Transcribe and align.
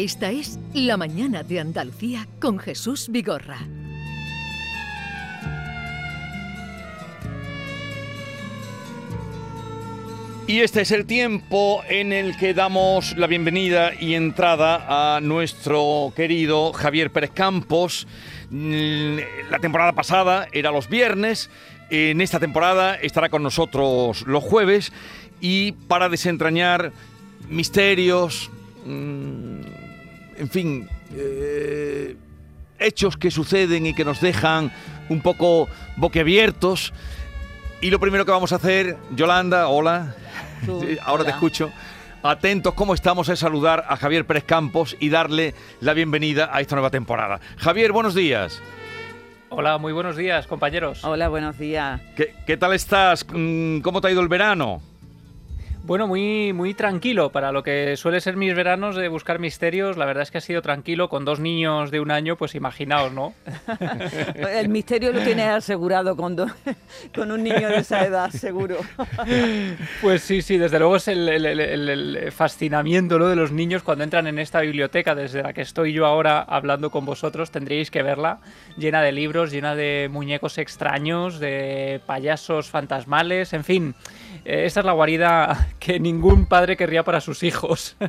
Esta 0.00 0.30
es 0.30 0.60
La 0.74 0.96
Mañana 0.96 1.42
de 1.42 1.58
Andalucía 1.58 2.28
con 2.38 2.60
Jesús 2.60 3.08
Vigorra. 3.10 3.58
Y 10.46 10.60
este 10.60 10.82
es 10.82 10.92
el 10.92 11.04
tiempo 11.04 11.82
en 11.88 12.12
el 12.12 12.36
que 12.36 12.54
damos 12.54 13.16
la 13.16 13.26
bienvenida 13.26 13.90
y 14.00 14.14
entrada 14.14 15.16
a 15.16 15.20
nuestro 15.20 16.12
querido 16.14 16.72
Javier 16.72 17.10
Pérez 17.10 17.32
Campos. 17.34 18.06
Mm, 18.50 19.16
La 19.50 19.58
temporada 19.58 19.94
pasada 19.94 20.46
era 20.52 20.70
los 20.70 20.88
viernes, 20.88 21.50
en 21.90 22.20
esta 22.20 22.38
temporada 22.38 22.94
estará 22.94 23.30
con 23.30 23.42
nosotros 23.42 24.22
los 24.28 24.44
jueves 24.44 24.92
y 25.40 25.72
para 25.72 26.08
desentrañar 26.08 26.92
misterios, 27.48 28.48
mm, 28.86 29.57
en 30.38 30.48
fin, 30.48 30.88
eh, 31.14 32.16
hechos 32.78 33.16
que 33.16 33.30
suceden 33.30 33.86
y 33.86 33.94
que 33.94 34.04
nos 34.04 34.20
dejan 34.20 34.72
un 35.08 35.20
poco 35.20 35.68
boquiabiertos. 35.96 36.92
Y 37.80 37.90
lo 37.90 38.00
primero 38.00 38.24
que 38.24 38.30
vamos 38.30 38.52
a 38.52 38.56
hacer, 38.56 38.96
Yolanda, 39.14 39.68
hola. 39.68 40.14
Sí, 40.66 40.98
Ahora 41.04 41.22
te 41.22 41.30
escucho. 41.30 41.70
Atentos, 42.20 42.74
¿cómo 42.74 42.92
estamos? 42.92 43.28
Es 43.28 43.38
saludar 43.38 43.84
a 43.88 43.96
Javier 43.96 44.26
Pérez 44.26 44.42
Campos 44.42 44.96
y 44.98 45.08
darle 45.08 45.54
la 45.80 45.94
bienvenida 45.94 46.50
a 46.52 46.60
esta 46.60 46.74
nueva 46.74 46.90
temporada. 46.90 47.38
Javier, 47.58 47.92
buenos 47.92 48.16
días. 48.16 48.60
Hola, 49.50 49.78
muy 49.78 49.92
buenos 49.92 50.16
días, 50.16 50.48
compañeros. 50.48 51.04
Hola, 51.04 51.28
buenos 51.28 51.56
días. 51.58 52.00
¿Qué, 52.16 52.34
qué 52.44 52.56
tal 52.56 52.72
estás? 52.72 53.24
Mm, 53.32 53.80
¿Cómo 53.80 54.00
te 54.00 54.08
ha 54.08 54.10
ido 54.10 54.20
el 54.20 54.28
verano? 54.28 54.82
Bueno, 55.88 56.06
muy, 56.06 56.52
muy 56.52 56.74
tranquilo 56.74 57.32
para 57.32 57.50
lo 57.50 57.62
que 57.62 57.96
suele 57.96 58.20
ser 58.20 58.36
mis 58.36 58.54
veranos 58.54 58.94
de 58.94 59.08
buscar 59.08 59.38
misterios. 59.38 59.96
La 59.96 60.04
verdad 60.04 60.22
es 60.24 60.30
que 60.30 60.36
ha 60.36 60.42
sido 60.42 60.60
tranquilo 60.60 61.08
con 61.08 61.24
dos 61.24 61.40
niños 61.40 61.90
de 61.90 61.98
un 62.00 62.10
año, 62.10 62.36
pues 62.36 62.54
imaginaos, 62.54 63.10
¿no? 63.14 63.32
El 64.52 64.68
misterio 64.68 65.12
lo 65.12 65.22
tienes 65.22 65.46
asegurado 65.48 66.14
con, 66.14 66.36
do- 66.36 66.46
con 67.14 67.30
un 67.32 67.42
niño 67.42 67.70
de 67.70 67.78
esa 67.78 68.04
edad, 68.04 68.28
seguro. 68.30 68.76
Pues 70.02 70.22
sí, 70.22 70.42
sí, 70.42 70.58
desde 70.58 70.78
luego 70.78 70.96
es 70.96 71.08
el, 71.08 71.26
el- 71.26 71.46
el- 71.46 71.60
el- 71.60 72.16
el 72.16 72.32
fascinamiento 72.32 73.18
¿no? 73.18 73.26
de 73.28 73.36
los 73.36 73.50
niños 73.50 73.82
cuando 73.82 74.04
entran 74.04 74.26
en 74.26 74.38
esta 74.38 74.60
biblioteca 74.60 75.14
desde 75.14 75.42
la 75.42 75.54
que 75.54 75.62
estoy 75.62 75.94
yo 75.94 76.04
ahora 76.04 76.40
hablando 76.42 76.90
con 76.90 77.06
vosotros. 77.06 77.50
Tendríais 77.50 77.90
que 77.90 78.02
verla, 78.02 78.40
llena 78.76 79.00
de 79.00 79.12
libros, 79.12 79.50
llena 79.50 79.74
de 79.74 80.08
muñecos 80.12 80.58
extraños, 80.58 81.40
de 81.40 82.00
payasos 82.04 82.68
fantasmales, 82.68 83.54
en 83.54 83.64
fin. 83.64 83.94
Eh, 84.44 84.64
Esta 84.66 84.80
es 84.80 84.86
la 84.86 84.92
guarida 84.92 85.68
que 85.78 85.98
ningún 86.00 86.46
padre 86.46 86.76
querría 86.76 87.04
para 87.04 87.20
sus 87.20 87.42
hijos. 87.42 87.96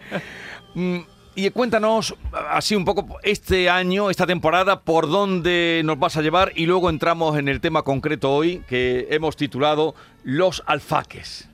Mm, 0.75 0.99
Y 1.33 1.49
cuéntanos 1.49 2.13
así 2.51 2.75
un 2.75 2.85
poco 2.85 3.17
este 3.23 3.71
año, 3.71 4.11
esta 4.11 4.27
temporada, 4.27 4.81
por 4.81 5.09
dónde 5.09 5.81
nos 5.83 5.97
vas 5.97 6.15
a 6.15 6.21
llevar 6.21 6.51
y 6.55 6.67
luego 6.67 6.91
entramos 6.91 7.39
en 7.39 7.47
el 7.47 7.59
tema 7.59 7.81
concreto 7.81 8.31
hoy 8.31 8.61
que 8.69 9.07
hemos 9.09 9.35
titulado 9.35 9.95
Los 10.23 10.61
alfaques. 10.67 11.48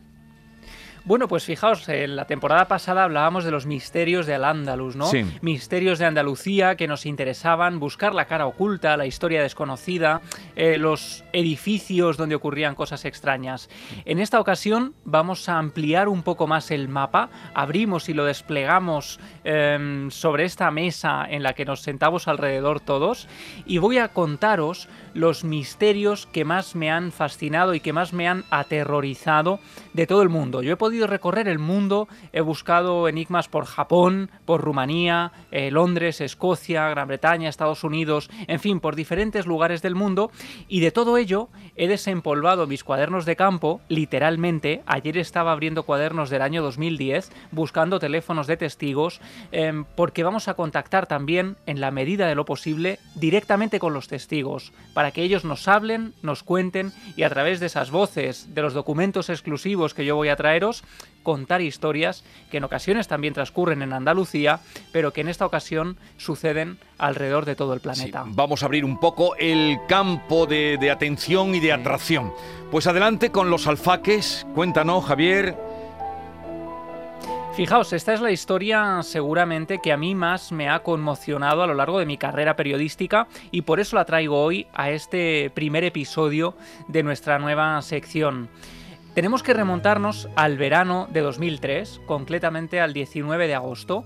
Bueno, 1.05 1.27
pues 1.27 1.45
fijaos, 1.45 1.87
en 1.87 2.15
la 2.15 2.25
temporada 2.25 2.67
pasada 2.67 3.03
hablábamos 3.03 3.43
de 3.43 3.51
los 3.51 3.67
misterios 3.67 4.25
de 4.25 4.33
Al-Ándalus, 4.33 4.95
¿no? 4.95 5.05
Sí. 5.05 5.23
Misterios 5.41 5.99
de 5.99 6.05
Andalucía 6.05 6.75
que 6.75 6.87
nos 6.87 7.05
interesaban, 7.05 7.79
buscar 7.79 8.15
la 8.15 8.25
cara 8.25 8.47
oculta, 8.47 8.97
la 8.97 9.05
historia 9.05 9.43
desconocida, 9.43 10.21
eh, 10.55 10.79
los 10.79 11.23
edificios 11.31 12.17
donde 12.17 12.33
ocurrían 12.33 12.73
cosas 12.73 13.05
extrañas. 13.05 13.69
En 14.05 14.17
esta 14.17 14.39
ocasión 14.39 14.95
vamos 15.03 15.47
a 15.47 15.59
ampliar 15.59 16.07
un 16.07 16.23
poco 16.23 16.47
más 16.47 16.71
el 16.71 16.87
mapa, 16.87 17.29
abrimos 17.53 18.09
y 18.09 18.15
lo 18.15 18.25
desplegamos 18.25 19.19
em, 19.43 20.09
sobre 20.09 20.45
esta 20.45 20.71
mesa 20.71 21.23
en 21.29 21.43
la 21.43 21.53
que 21.53 21.65
nos 21.65 21.81
sentamos 21.81 22.27
alrededor 22.27 22.79
todos 22.79 23.27
y 23.67 23.77
voy 23.77 23.99
a 23.99 24.07
contaros 24.07 24.89
los 25.13 25.43
misterios 25.43 26.25
que 26.25 26.45
más 26.45 26.75
me 26.75 26.89
han 26.89 27.11
fascinado 27.11 27.75
y 27.75 27.79
que 27.79 27.93
más 27.93 28.11
me 28.11 28.27
han 28.27 28.43
aterrorizado 28.49 29.59
de 29.93 30.07
todo 30.07 30.23
el 30.23 30.29
mundo. 30.29 30.63
Yo 30.63 30.73
he 30.73 30.77
podido 30.77 30.94
recorrer 31.03 31.47
el 31.47 31.59
mundo, 31.59 32.07
he 32.33 32.41
buscado 32.41 33.07
enigmas 33.07 33.47
por 33.47 33.65
Japón, 33.65 34.29
por 34.45 34.61
Rumanía, 34.61 35.31
eh, 35.51 35.71
Londres, 35.71 36.21
Escocia, 36.21 36.89
Gran 36.89 37.07
Bretaña, 37.07 37.49
Estados 37.49 37.83
Unidos, 37.83 38.29
en 38.47 38.59
fin, 38.59 38.79
por 38.79 38.95
diferentes 38.95 39.45
lugares 39.45 39.81
del 39.81 39.95
mundo 39.95 40.31
y 40.67 40.79
de 40.79 40.91
todo 40.91 41.17
ello 41.17 41.49
he 41.75 41.87
desempolvado 41.87 42.67
mis 42.67 42.83
cuadernos 42.83 43.25
de 43.25 43.35
campo, 43.35 43.81
literalmente. 43.89 44.81
Ayer 44.85 45.17
estaba 45.17 45.51
abriendo 45.51 45.83
cuadernos 45.83 46.29
del 46.29 46.41
año 46.41 46.63
2010, 46.63 47.31
buscando 47.51 47.99
teléfonos 47.99 48.47
de 48.47 48.57
testigos, 48.57 49.19
em, 49.51 49.85
porque 49.95 50.23
vamos 50.23 50.47
a 50.47 50.53
contactar 50.53 51.07
también, 51.07 51.57
en 51.65 51.81
la 51.81 51.91
medida 51.91 52.27
de 52.27 52.35
lo 52.35 52.45
posible, 52.45 52.99
directamente 53.15 53.79
con 53.79 53.93
los 53.93 54.07
testigos, 54.07 54.71
para 54.93 55.11
que 55.11 55.23
ellos 55.23 55.43
nos 55.43 55.67
hablen, 55.67 56.13
nos 56.21 56.43
cuenten 56.43 56.93
y 57.17 57.23
a 57.23 57.29
través 57.29 57.59
de 57.59 57.65
esas 57.65 57.91
voces, 57.91 58.53
de 58.53 58.61
los 58.61 58.73
documentos 58.73 59.29
exclusivos 59.29 59.93
que 59.93 60.05
yo 60.05 60.15
voy 60.15 60.29
a 60.29 60.35
traeros, 60.35 60.83
contar 61.23 61.61
historias 61.61 62.23
que 62.51 62.57
en 62.57 62.63
ocasiones 62.65 63.07
también 63.07 63.33
transcurren 63.33 63.81
en 63.81 63.93
Andalucía, 63.93 64.59
pero 64.91 65.11
que 65.11 65.21
en 65.21 65.27
esta 65.27 65.45
ocasión 65.45 65.97
suceden 66.17 66.77
alrededor 66.99 67.45
de 67.45 67.55
todo 67.55 67.73
el 67.73 67.79
Sí, 67.79 67.83
planeta. 67.83 68.23
vamos 68.27 68.61
a 68.61 68.67
abrir 68.67 68.85
un 68.85 68.99
poco 68.99 69.35
el 69.37 69.77
campo 69.87 70.45
de, 70.45 70.77
de 70.79 70.91
atención 70.91 71.55
y 71.55 71.59
de 71.59 71.73
atracción. 71.73 72.31
Pues 72.69 72.85
adelante 72.85 73.31
con 73.31 73.49
los 73.49 73.65
alfaques. 73.65 74.45
Cuéntanos, 74.53 75.03
Javier. 75.05 75.55
Fijaos, 77.55 77.93
esta 77.93 78.13
es 78.13 78.19
la 78.19 78.31
historia 78.31 78.99
seguramente 79.01 79.79
que 79.81 79.93
a 79.93 79.97
mí 79.97 80.13
más 80.13 80.51
me 80.51 80.67
ha 80.69 80.83
conmocionado 80.83 81.63
a 81.63 81.67
lo 81.67 81.73
largo 81.73 81.99
de 81.99 82.05
mi 82.05 82.17
carrera 82.17 82.57
periodística 82.57 83.27
y 83.49 83.61
por 83.61 83.79
eso 83.79 83.95
la 83.95 84.03
traigo 84.03 84.43
hoy 84.43 84.67
a 84.73 84.89
este 84.91 85.49
primer 85.53 85.85
episodio 85.85 86.55
de 86.89 87.01
nuestra 87.01 87.39
nueva 87.39 87.81
sección. 87.81 88.49
Tenemos 89.15 89.43
que 89.43 89.53
remontarnos 89.53 90.27
al 90.35 90.57
verano 90.57 91.07
de 91.09 91.21
2003, 91.21 92.01
concretamente 92.05 92.81
al 92.81 92.91
19 92.91 93.47
de 93.47 93.55
agosto. 93.55 94.03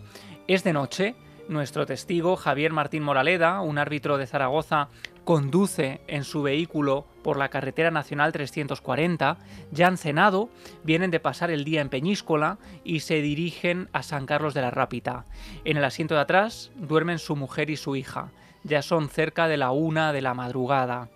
Es 0.47 0.64
de 0.64 0.72
noche, 0.72 1.16
nuestro 1.47 1.88
testigo 1.88 2.36
Javier 2.36 2.72
Martín 2.72 3.02
Moraleda, 3.02 3.59
un 3.62 3.80
árbitro 3.80 4.20
de 4.20 4.28
Zaragoza, 4.28 4.90
conduce 5.24 6.02
en 6.06 6.24
su 6.24 6.44
vehículo 6.44 7.08
por 7.24 7.38
la 7.38 7.50
carretera 7.50 7.90
nacional 7.90 8.31
340, 8.31 9.40
ya 9.72 9.88
han 9.88 9.97
cenado, 9.97 10.52
vienen 10.84 11.09
de 11.09 11.20
pasar 11.20 11.50
el 11.50 11.64
día 11.64 11.81
en 11.81 11.90
Peñíscola 11.90 12.59
y 12.84 13.00
se 13.00 13.20
dirigen 13.24 13.90
a 13.94 14.03
San 14.03 14.28
Carlos 14.28 14.53
de 14.53 14.62
la 14.62 14.70
Rápita. 14.70 15.26
En 15.66 15.78
el 15.78 15.86
asiento 15.86 16.14
de 16.14 16.22
atrás 16.22 16.70
duermen 16.76 17.18
su 17.18 17.36
mujer 17.36 17.72
y 17.72 17.78
su 17.78 17.96
hija. 17.96 18.30
Ya 18.64 18.84
son 18.84 19.09
cerca 19.09 19.47
de 19.47 19.58
la 19.58 19.72
una 19.72 20.14
de 20.14 20.22
la 20.22 20.36
madrugada. 20.36 21.09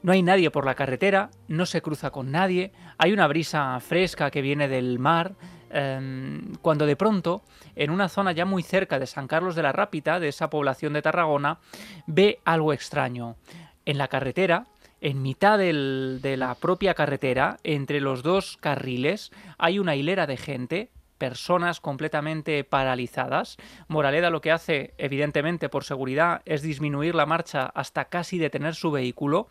No 0.00 0.12
hay 0.12 0.22
nadie 0.22 0.50
por 0.50 0.64
la 0.64 0.76
carretera, 0.76 1.30
no 1.48 1.66
se 1.66 1.82
cruza 1.82 2.10
con 2.10 2.30
nadie, 2.30 2.72
hay 2.98 3.12
una 3.12 3.28
brisa 3.28 3.78
fresca 3.80 4.30
que 4.30 4.42
viene 4.42 4.68
del 4.68 4.98
mar, 4.98 5.34
em, 5.70 6.54
cuando 6.60 6.84
de 6.84 6.96
pronto, 6.96 7.42
en 7.76 7.90
una 7.90 8.08
zona 8.08 8.32
ya 8.32 8.44
muy 8.44 8.62
cerca 8.62 8.98
de 8.98 9.06
San 9.06 9.28
Carlos 9.28 9.54
de 9.54 9.62
la 9.62 9.72
Rápita, 9.72 10.18
de 10.18 10.28
esa 10.28 10.50
población 10.50 10.92
de 10.92 11.02
Tarragona, 11.02 11.58
ve 12.06 12.40
algo 12.44 12.72
extraño. 12.72 13.36
En 13.84 13.98
la 13.98 14.08
carretera, 14.08 14.66
en 15.00 15.22
mitad 15.22 15.58
de 15.58 16.36
la 16.36 16.56
propia 16.56 16.94
carretera, 16.94 17.58
entre 17.62 18.00
los 18.00 18.22
dos 18.24 18.56
carriles, 18.56 19.30
hay 19.56 19.78
una 19.78 19.94
hilera 19.94 20.26
de 20.26 20.36
gente, 20.36 20.90
personas 21.18 21.80
completamente 21.80 22.64
paralizadas. 22.64 23.58
Moraleda 23.86 24.30
lo 24.30 24.40
que 24.40 24.52
hace, 24.52 24.94
evidentemente 24.98 25.68
por 25.68 25.84
seguridad, 25.84 26.42
es 26.46 26.62
disminuir 26.62 27.14
la 27.14 27.26
marcha 27.26 27.70
hasta 27.74 28.06
casi 28.06 28.38
detener 28.38 28.74
su 28.74 28.90
vehículo 28.90 29.48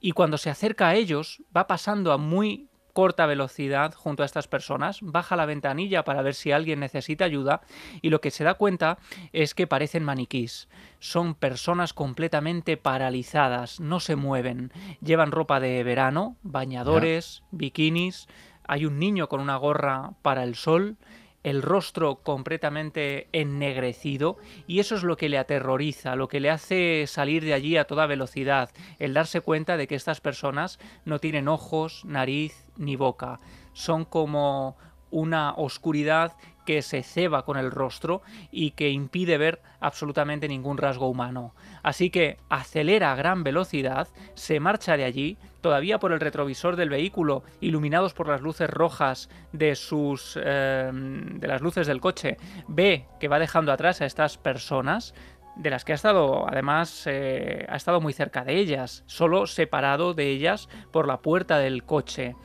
y 0.00 0.12
cuando 0.12 0.36
se 0.36 0.50
acerca 0.50 0.88
a 0.88 0.94
ellos 0.96 1.42
va 1.56 1.66
pasando 1.66 2.12
a 2.12 2.18
muy 2.18 2.68
corta 2.94 3.26
velocidad 3.26 3.92
junto 3.92 4.22
a 4.22 4.26
estas 4.26 4.48
personas, 4.48 5.00
baja 5.02 5.36
la 5.36 5.44
ventanilla 5.44 6.04
para 6.04 6.22
ver 6.22 6.34
si 6.34 6.52
alguien 6.52 6.80
necesita 6.80 7.26
ayuda 7.26 7.60
y 8.00 8.08
lo 8.08 8.22
que 8.22 8.30
se 8.30 8.44
da 8.44 8.54
cuenta 8.54 8.96
es 9.32 9.54
que 9.54 9.66
parecen 9.66 10.04
maniquís. 10.04 10.68
Son 11.00 11.34
personas 11.34 11.92
completamente 11.92 12.78
paralizadas, 12.78 13.80
no 13.80 14.00
se 14.00 14.16
mueven, 14.16 14.72
llevan 15.02 15.32
ropa 15.32 15.60
de 15.60 15.82
verano, 15.82 16.36
bañadores, 16.42 17.42
bikinis, 17.50 18.28
hay 18.66 18.86
un 18.86 18.98
niño 18.98 19.28
con 19.28 19.40
una 19.40 19.56
gorra 19.56 20.12
para 20.22 20.44
el 20.44 20.54
sol, 20.54 20.96
el 21.44 21.62
rostro 21.62 22.16
completamente 22.16 23.28
ennegrecido 23.32 24.38
y 24.66 24.80
eso 24.80 24.96
es 24.96 25.04
lo 25.04 25.16
que 25.16 25.28
le 25.28 25.38
aterroriza, 25.38 26.16
lo 26.16 26.26
que 26.26 26.40
le 26.40 26.50
hace 26.50 27.06
salir 27.06 27.44
de 27.44 27.54
allí 27.54 27.76
a 27.76 27.84
toda 27.84 28.06
velocidad, 28.06 28.70
el 28.98 29.14
darse 29.14 29.42
cuenta 29.42 29.76
de 29.76 29.86
que 29.86 29.94
estas 29.94 30.20
personas 30.20 30.80
no 31.04 31.20
tienen 31.20 31.46
ojos, 31.46 32.04
nariz 32.04 32.66
ni 32.76 32.96
boca, 32.96 33.38
son 33.74 34.04
como 34.04 34.76
una 35.10 35.52
oscuridad 35.52 36.32
que 36.64 36.80
se 36.80 37.02
ceba 37.02 37.44
con 37.44 37.58
el 37.58 37.70
rostro 37.70 38.22
y 38.50 38.70
que 38.72 38.90
impide 38.90 39.36
ver 39.36 39.60
absolutamente 39.80 40.48
ningún 40.48 40.78
rasgo 40.78 41.08
humano. 41.08 41.54
Así 41.82 42.08
que 42.08 42.38
acelera 42.48 43.12
a 43.12 43.16
gran 43.16 43.44
velocidad, 43.44 44.08
se 44.34 44.60
marcha 44.60 44.96
de 44.96 45.04
allí, 45.04 45.36
todavía 45.64 45.98
por 45.98 46.12
el 46.12 46.20
retrovisor 46.20 46.76
del 46.76 46.90
vehículo, 46.90 47.42
iluminados 47.62 48.12
por 48.12 48.28
las 48.28 48.42
luces 48.42 48.68
rojas 48.68 49.30
de 49.52 49.76
sus 49.76 50.38
eh, 50.38 50.90
de 50.92 51.48
las 51.48 51.62
luces 51.62 51.86
del 51.86 52.02
coche, 52.02 52.36
ve 52.68 53.06
que 53.18 53.28
va 53.28 53.38
dejando 53.38 53.72
atrás 53.72 54.02
a 54.02 54.04
estas 54.04 54.36
personas, 54.36 55.14
de 55.56 55.70
las 55.70 55.86
que 55.86 55.92
ha 55.92 55.94
estado, 55.94 56.46
además, 56.46 57.04
eh, 57.06 57.64
ha 57.70 57.76
estado 57.76 58.02
muy 58.02 58.12
cerca 58.12 58.44
de 58.44 58.58
ellas, 58.58 59.04
solo 59.06 59.46
separado 59.46 60.12
de 60.12 60.28
ellas 60.28 60.68
por 60.92 61.08
la 61.08 61.22
puerta 61.22 61.56
del 61.56 61.84
coche. 61.84 62.36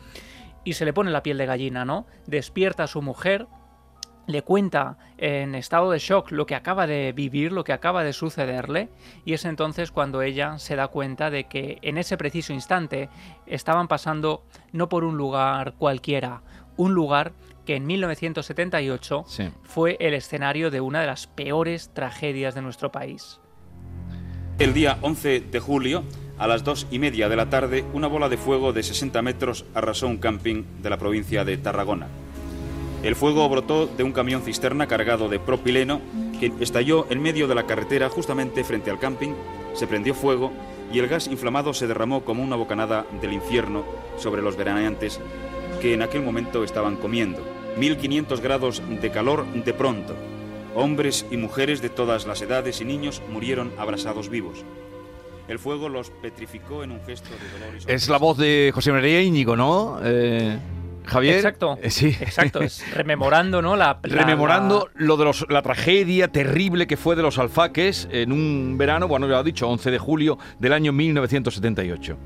Y 0.64 0.74
se 0.74 0.86
le 0.86 0.94
pone 0.94 1.12
la 1.12 1.22
piel 1.22 1.38
de 1.38 1.46
gallina, 1.46 1.84
¿no? 1.84 2.08
Despierta 2.26 2.84
a 2.84 2.88
su 2.88 3.02
mujer, 3.02 3.48
le 4.30 4.44
cuenta 4.44 4.98
en 5.18 5.56
estado 5.56 5.90
de 5.90 5.98
shock 5.98 6.32
lo 6.32 6.46
que 6.46 6.54
acaba 6.54 6.86
de 6.86 7.14
vivir, 7.14 7.52
lo 7.52 7.64
que 7.64 7.74
acaba 7.74 8.04
de 8.04 8.14
sucederle, 8.14 8.90
y 9.26 9.34
es 9.34 9.44
entonces 9.44 9.92
cuando 9.92 10.22
ella 10.22 10.60
se 10.60 10.76
da 10.76 10.88
cuenta 10.88 11.32
de 11.32 11.46
que 11.46 11.80
en 11.82 11.98
ese 11.98 12.16
preciso 12.16 12.54
instante 12.54 13.10
estaban 13.48 13.88
pasando 13.88 14.44
no 14.72 14.88
por 14.88 15.04
un 15.04 15.18
lugar 15.18 15.74
cualquiera, 15.80 16.44
un 16.78 16.94
lugar 16.94 17.34
que 17.66 17.76
en 17.76 17.88
1978 17.88 19.26
fue 19.64 19.98
el 20.00 20.14
escenario 20.14 20.70
de 20.70 20.80
una 20.80 21.02
de 21.02 21.08
las 21.08 21.26
peores 21.26 21.90
tragedias 21.96 22.54
de 22.54 22.62
nuestro 22.62 22.92
país. 22.92 23.40
El 24.60 24.76
día 24.76 25.00
11 25.02 25.40
de 25.40 25.60
julio, 25.60 26.04
a 26.38 26.46
las 26.46 26.64
dos 26.64 26.86
y 26.92 27.00
media 27.00 27.30
de 27.30 27.36
la 27.36 27.50
tarde, 27.50 27.84
una 27.94 28.08
bola 28.08 28.30
de 28.30 28.38
fuego 28.38 28.74
de 28.74 28.84
60 28.84 29.24
metros 29.24 29.66
arrasó 29.74 30.08
un 30.08 30.18
camping 30.18 30.66
de 30.84 30.90
la 30.92 30.98
provincia 30.98 31.44
de 31.46 31.58
Tarragona. 31.58 32.08
El 33.02 33.16
fuego 33.16 33.48
brotó 33.48 33.88
de 33.88 34.04
un 34.04 34.12
camión 34.12 34.42
cisterna 34.42 34.88
cargado 34.88 35.30
de 35.30 35.40
propileno 35.40 36.02
que 36.40 36.52
estalló 36.60 37.08
en 37.10 37.22
medio 37.22 37.48
de 37.48 37.56
la 37.56 37.66
carretera 37.66 38.10
justamente 38.10 38.64
frente 38.66 38.92
al 38.92 39.00
camping, 39.00 39.32
se 39.74 39.88
prendió 39.88 40.14
fuego 40.14 40.52
y 40.92 41.00
el 41.00 41.08
gas 41.08 41.28
inflamado 41.28 41.74
se 41.74 41.88
derramó 41.88 42.26
como 42.26 42.44
una 42.44 42.58
bocanada 42.58 43.06
del 43.22 43.34
infierno 43.34 43.86
sobre 44.18 44.42
los 44.42 44.58
veraneantes 44.58 45.20
que 45.82 45.94
en 45.94 46.02
aquel 46.02 46.24
momento 46.24 46.64
estaban 46.66 46.98
comiendo. 46.98 47.42
1500 47.78 48.42
grados 48.42 48.82
de 48.90 49.12
calor 49.12 49.46
de 49.46 49.74
pronto. 49.74 50.16
Hombres 50.76 51.26
y 51.32 51.38
mujeres 51.38 51.82
de 51.82 51.90
todas 51.90 52.28
las 52.28 52.42
edades 52.42 52.82
y 52.82 52.86
niños 52.86 53.22
murieron 53.30 53.72
abrasados 53.78 54.28
vivos. 54.30 54.66
El 55.48 55.58
fuego 55.58 55.88
los 55.88 56.10
petrificó 56.10 56.84
en 56.84 56.92
un 56.92 57.02
gesto 57.06 57.30
de 57.30 57.60
dolor 57.60 57.82
y 57.88 57.92
Es 57.92 58.10
la 58.10 58.18
voz 58.18 58.38
de 58.38 58.72
José 58.74 58.92
María 58.92 59.22
Íñigo, 59.22 59.56
¿no? 59.56 60.00
Eh... 60.04 60.60
Javier. 61.06 61.36
Exacto. 61.36 61.78
Eh, 61.82 61.90
sí. 61.90 62.16
Exacto. 62.20 62.62
Es 62.62 62.84
rememorando, 62.94 63.62
¿no? 63.62 63.76
La, 63.76 64.00
rememorando 64.04 64.90
lo 64.96 65.18
de 65.18 65.26
los, 65.26 65.46
la 65.50 65.62
tragedia 65.62 66.28
terrible 66.28 66.88
que 66.88 66.98
fue 66.98 67.16
de 67.16 67.22
los 67.22 67.38
alfaques 67.38 68.08
en 68.12 68.32
un 68.32 68.78
verano, 68.78 69.08
bueno, 69.08 69.28
ya 69.28 69.34
lo 69.34 69.42
he 69.42 69.44
dicho, 69.44 69.68
11 69.68 69.92
de 69.92 69.98
julio 69.98 70.38
del 70.60 70.74
año 70.74 70.92
1978. 70.94 72.18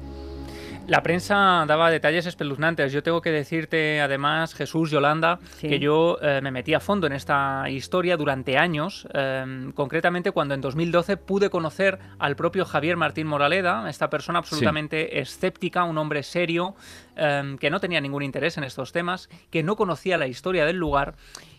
La 0.86 1.02
prensa 1.02 1.64
daba 1.66 1.90
detalles 1.90 2.26
espeluznantes. 2.26 2.92
Yo 2.92 3.04
tengo 3.04 3.22
que 3.22 3.32
decirte, 3.32 4.02
además, 4.02 4.54
Jesús, 4.54 4.92
Yolanda, 4.92 5.40
que 5.62 5.80
yo 5.80 6.18
eh, 6.22 6.42
me 6.44 6.52
metí 6.52 6.74
a 6.74 6.82
fondo 6.82 7.08
en 7.08 7.14
esta 7.14 7.70
historia 7.70 8.18
durante 8.18 8.58
años, 8.58 9.08
em, 9.14 9.72
concretamente 9.72 10.32
cuando 10.32 10.54
en 10.54 10.60
2012 10.60 11.16
pude 11.16 11.50
conocer 11.50 12.00
al 12.20 12.36
propio 12.36 12.66
Javier 12.66 12.98
Martín 12.98 13.28
Moraleda, 13.28 13.90
esta 13.90 14.10
persona 14.10 14.40
absolutamente 14.40 15.22
escéptica, 15.22 15.86
un 15.86 15.98
hombre 15.98 16.22
serio, 16.22 16.76
em, 17.16 17.58
que 17.58 17.70
no 17.70 17.80
tenía 17.80 18.02
ningún 18.02 18.24
interés 18.24 18.58
en 18.58 18.64
estos 18.64 18.92
temas, 18.92 19.30
que 19.50 19.64
no 19.64 19.76
conocía 19.76 20.18
la 20.18 20.28
historia 20.28 20.66
del 20.66 20.78
lugar 20.78 21.16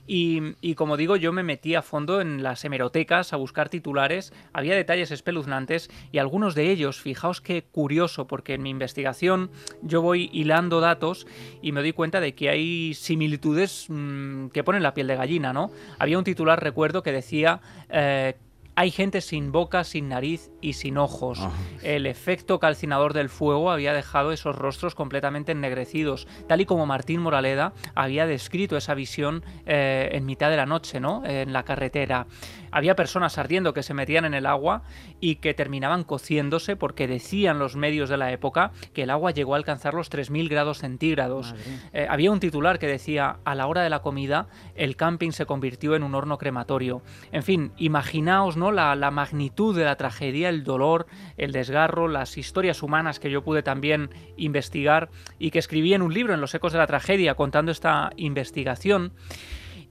y, 0.06 0.74
como 0.74 0.96
digo, 0.96 1.16
yo 1.16 1.32
me 1.32 1.42
metí 1.42 1.74
a 1.74 1.82
fondo 1.82 2.20
en 2.20 2.42
las 2.42 2.64
hemerotecas 2.64 3.32
a 3.32 3.36
buscar 3.36 3.70
titulares, 3.70 4.32
había 4.52 4.74
detalles 4.74 5.10
espeluznantes 5.10 5.90
y 6.12 6.18
algunos 6.18 6.54
de 6.54 6.70
ellos, 6.70 7.00
fijaos 7.00 7.40
qué 7.40 7.62
curioso, 7.62 8.26
porque 8.26 8.54
en 8.54 8.62
mi 8.62 8.70
investigación 8.70 9.50
yo 9.82 10.02
voy 10.02 10.28
hilando 10.32 10.80
datos 10.80 11.26
y 11.62 11.72
me 11.72 11.80
doy 11.80 11.92
cuenta 11.92 12.20
de 12.20 12.34
que 12.34 12.50
hay 12.50 12.94
similitudes 12.94 13.86
mm, 13.88 14.48
que 14.48 14.62
ponen 14.62 14.82
la 14.82 14.92
piel 14.92 15.06
de 15.06 15.16
gallina, 15.16 15.52
¿no? 15.54 15.70
Había 15.98 16.18
un 16.18 16.24
titular, 16.24 16.62
recuerdo, 16.62 17.02
que 17.02 17.12
decía 17.12 17.60
eh, 17.88 18.34
hay 18.76 18.90
gente 18.90 19.20
sin 19.20 19.52
boca, 19.52 19.84
sin 19.84 20.08
nariz 20.08 20.50
y 20.60 20.74
sin 20.74 20.98
ojos. 20.98 21.38
Ah. 21.40 21.50
El 21.82 22.06
efecto 22.06 22.58
calcinador 22.58 23.12
del 23.12 23.28
fuego 23.28 23.70
había 23.70 23.92
dejado 23.92 24.32
esos 24.32 24.56
rostros 24.56 24.94
completamente 24.94 25.52
ennegrecidos, 25.52 26.26
tal 26.48 26.60
y 26.60 26.66
como 26.66 26.86
Martín 26.86 27.20
Moraleda 27.20 27.72
había 27.94 28.26
descrito 28.26 28.76
esa 28.76 28.94
visión 28.94 29.44
eh, 29.66 30.10
en 30.12 30.26
mitad 30.26 30.50
de 30.50 30.56
la 30.56 30.66
noche, 30.66 31.00
¿no? 31.00 31.22
En 31.24 31.52
la 31.52 31.64
carretera. 31.64 32.26
Había 32.74 32.96
personas 32.96 33.38
ardiendo 33.38 33.72
que 33.72 33.84
se 33.84 33.94
metían 33.94 34.24
en 34.24 34.34
el 34.34 34.46
agua 34.46 34.82
y 35.20 35.36
que 35.36 35.54
terminaban 35.54 36.02
cociéndose 36.02 36.74
porque 36.74 37.06
decían 37.06 37.60
los 37.60 37.76
medios 37.76 38.08
de 38.08 38.16
la 38.16 38.32
época 38.32 38.72
que 38.92 39.04
el 39.04 39.10
agua 39.10 39.30
llegó 39.30 39.54
a 39.54 39.58
alcanzar 39.58 39.94
los 39.94 40.10
3.000 40.10 40.48
grados 40.48 40.78
centígrados. 40.78 41.54
Eh, 41.92 42.08
había 42.10 42.32
un 42.32 42.40
titular 42.40 42.80
que 42.80 42.88
decía, 42.88 43.36
a 43.44 43.54
la 43.54 43.68
hora 43.68 43.82
de 43.82 43.90
la 43.90 44.02
comida, 44.02 44.48
el 44.74 44.96
camping 44.96 45.30
se 45.30 45.46
convirtió 45.46 45.94
en 45.94 46.02
un 46.02 46.16
horno 46.16 46.36
crematorio. 46.36 47.00
En 47.30 47.44
fin, 47.44 47.70
imaginaos 47.76 48.56
¿no? 48.56 48.72
la, 48.72 48.96
la 48.96 49.12
magnitud 49.12 49.76
de 49.76 49.84
la 49.84 49.94
tragedia, 49.94 50.48
el 50.48 50.64
dolor, 50.64 51.06
el 51.36 51.52
desgarro, 51.52 52.08
las 52.08 52.36
historias 52.36 52.82
humanas 52.82 53.20
que 53.20 53.30
yo 53.30 53.44
pude 53.44 53.62
también 53.62 54.10
investigar 54.36 55.10
y 55.38 55.52
que 55.52 55.60
escribí 55.60 55.94
en 55.94 56.02
un 56.02 56.12
libro, 56.12 56.34
en 56.34 56.40
Los 56.40 56.56
Ecos 56.56 56.72
de 56.72 56.78
la 56.78 56.88
Tragedia, 56.88 57.36
contando 57.36 57.70
esta 57.70 58.10
investigación. 58.16 59.12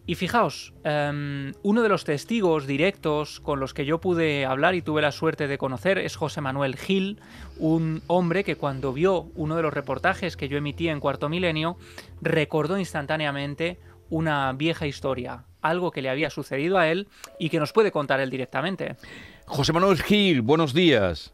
Y 0.05 0.15
fijaos, 0.15 0.73
em, 0.83 1.53
uno 1.63 1.81
de 1.81 1.87
los 1.87 2.03
testigos 2.03 2.67
directos 2.67 3.39
con 3.39 3.61
los 3.61 3.73
que 3.73 3.85
yo 3.85 4.01
pude 4.01 4.45
hablar 4.45 4.75
y 4.75 4.81
tuve 4.81 5.01
la 5.01 5.13
suerte 5.13 5.47
de 5.47 5.57
conocer 5.57 5.97
es 5.97 6.17
José 6.17 6.41
Manuel 6.41 6.75
Gil, 6.75 7.21
un 7.57 8.01
hombre 8.07 8.43
que 8.43 8.57
cuando 8.57 8.91
vio 8.91 9.31
uno 9.35 9.55
de 9.55 9.61
los 9.61 9.73
reportajes 9.73 10.35
que 10.35 10.49
yo 10.49 10.57
emití 10.57 10.89
en 10.89 10.99
Cuarto 10.99 11.29
Milenio, 11.29 11.77
recordó 12.21 12.77
instantáneamente 12.77 13.79
una 14.09 14.51
vieja 14.51 14.87
historia, 14.87 15.45
algo 15.61 15.91
que 15.91 16.01
le 16.01 16.09
había 16.09 16.29
sucedido 16.29 16.77
a 16.77 16.89
él 16.89 17.07
y 17.39 17.49
que 17.49 17.59
nos 17.59 17.71
puede 17.71 17.91
contar 17.91 18.19
él 18.19 18.29
directamente. 18.29 18.97
José 19.45 19.71
Manuel 19.71 20.01
Gil, 20.03 20.41
buenos 20.41 20.73
días. 20.73 21.33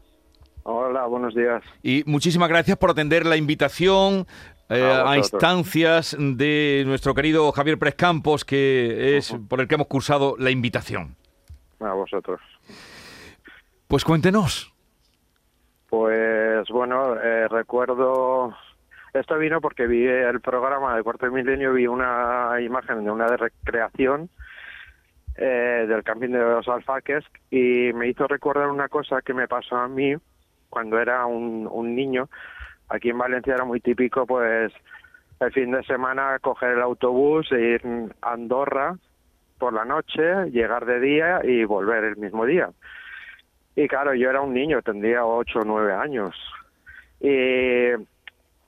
Hola, 0.62 1.06
buenos 1.06 1.34
días. 1.34 1.62
Y 1.82 2.04
muchísimas 2.06 2.48
gracias 2.48 2.76
por 2.76 2.90
atender 2.90 3.26
la 3.26 3.36
invitación. 3.36 4.26
Eh, 4.70 4.84
a, 4.84 5.16
instancias 5.16 6.16
de 6.16 6.84
nuestro 6.86 7.12
querido 7.12 7.50
Javier 7.50 7.76
Pérez 7.76 7.96
Campos, 7.96 8.44
que 8.44 9.16
es 9.16 9.36
por 9.48 9.60
el 9.60 9.66
que 9.66 9.74
hemos 9.74 9.88
cursado 9.88 10.36
la 10.38 10.50
invitación. 10.50 11.16
A 11.80 11.92
vosotros. 11.92 12.40
Pues 13.88 14.04
cuéntenos. 14.04 14.72
Pues 15.88 16.68
bueno, 16.68 17.16
eh, 17.16 17.48
recuerdo, 17.48 18.54
esto 19.12 19.38
vino 19.38 19.60
porque 19.60 19.88
vi 19.88 20.06
el 20.06 20.40
programa 20.40 20.94
de 20.94 21.02
Cuarto 21.02 21.28
Milenio, 21.32 21.72
vi 21.72 21.88
una 21.88 22.60
imagen 22.60 23.02
de 23.02 23.10
una 23.10 23.26
de 23.26 23.38
recreación 23.38 24.30
eh, 25.36 25.84
del 25.88 26.04
camping 26.04 26.28
de 26.28 26.38
los 26.38 26.68
alfaques 26.68 27.24
y 27.50 27.92
me 27.92 28.08
hizo 28.08 28.28
recordar 28.28 28.68
una 28.68 28.88
cosa 28.88 29.20
que 29.20 29.34
me 29.34 29.48
pasó 29.48 29.74
a 29.78 29.88
mí 29.88 30.14
cuando 30.68 31.00
era 31.00 31.26
un, 31.26 31.68
un 31.68 31.96
niño 31.96 32.28
Aquí 32.90 33.10
en 33.10 33.18
Valencia 33.18 33.54
era 33.54 33.64
muy 33.64 33.80
típico, 33.80 34.26
pues, 34.26 34.72
el 35.38 35.52
fin 35.52 35.70
de 35.70 35.82
semana 35.84 36.38
coger 36.40 36.72
el 36.72 36.82
autobús 36.82 37.50
e 37.52 37.60
ir 37.60 37.82
a 38.20 38.32
Andorra 38.32 38.96
por 39.58 39.72
la 39.72 39.84
noche, 39.84 40.50
llegar 40.50 40.84
de 40.84 41.00
día 41.00 41.40
y 41.44 41.64
volver 41.64 42.04
el 42.04 42.16
mismo 42.16 42.44
día. 42.44 42.70
Y 43.76 43.86
claro, 43.86 44.12
yo 44.14 44.28
era 44.28 44.40
un 44.40 44.52
niño, 44.52 44.82
tendría 44.82 45.24
ocho 45.24 45.60
o 45.60 45.64
nueve 45.64 45.94
años. 45.94 46.34
Y 47.20 47.90
en 47.90 48.04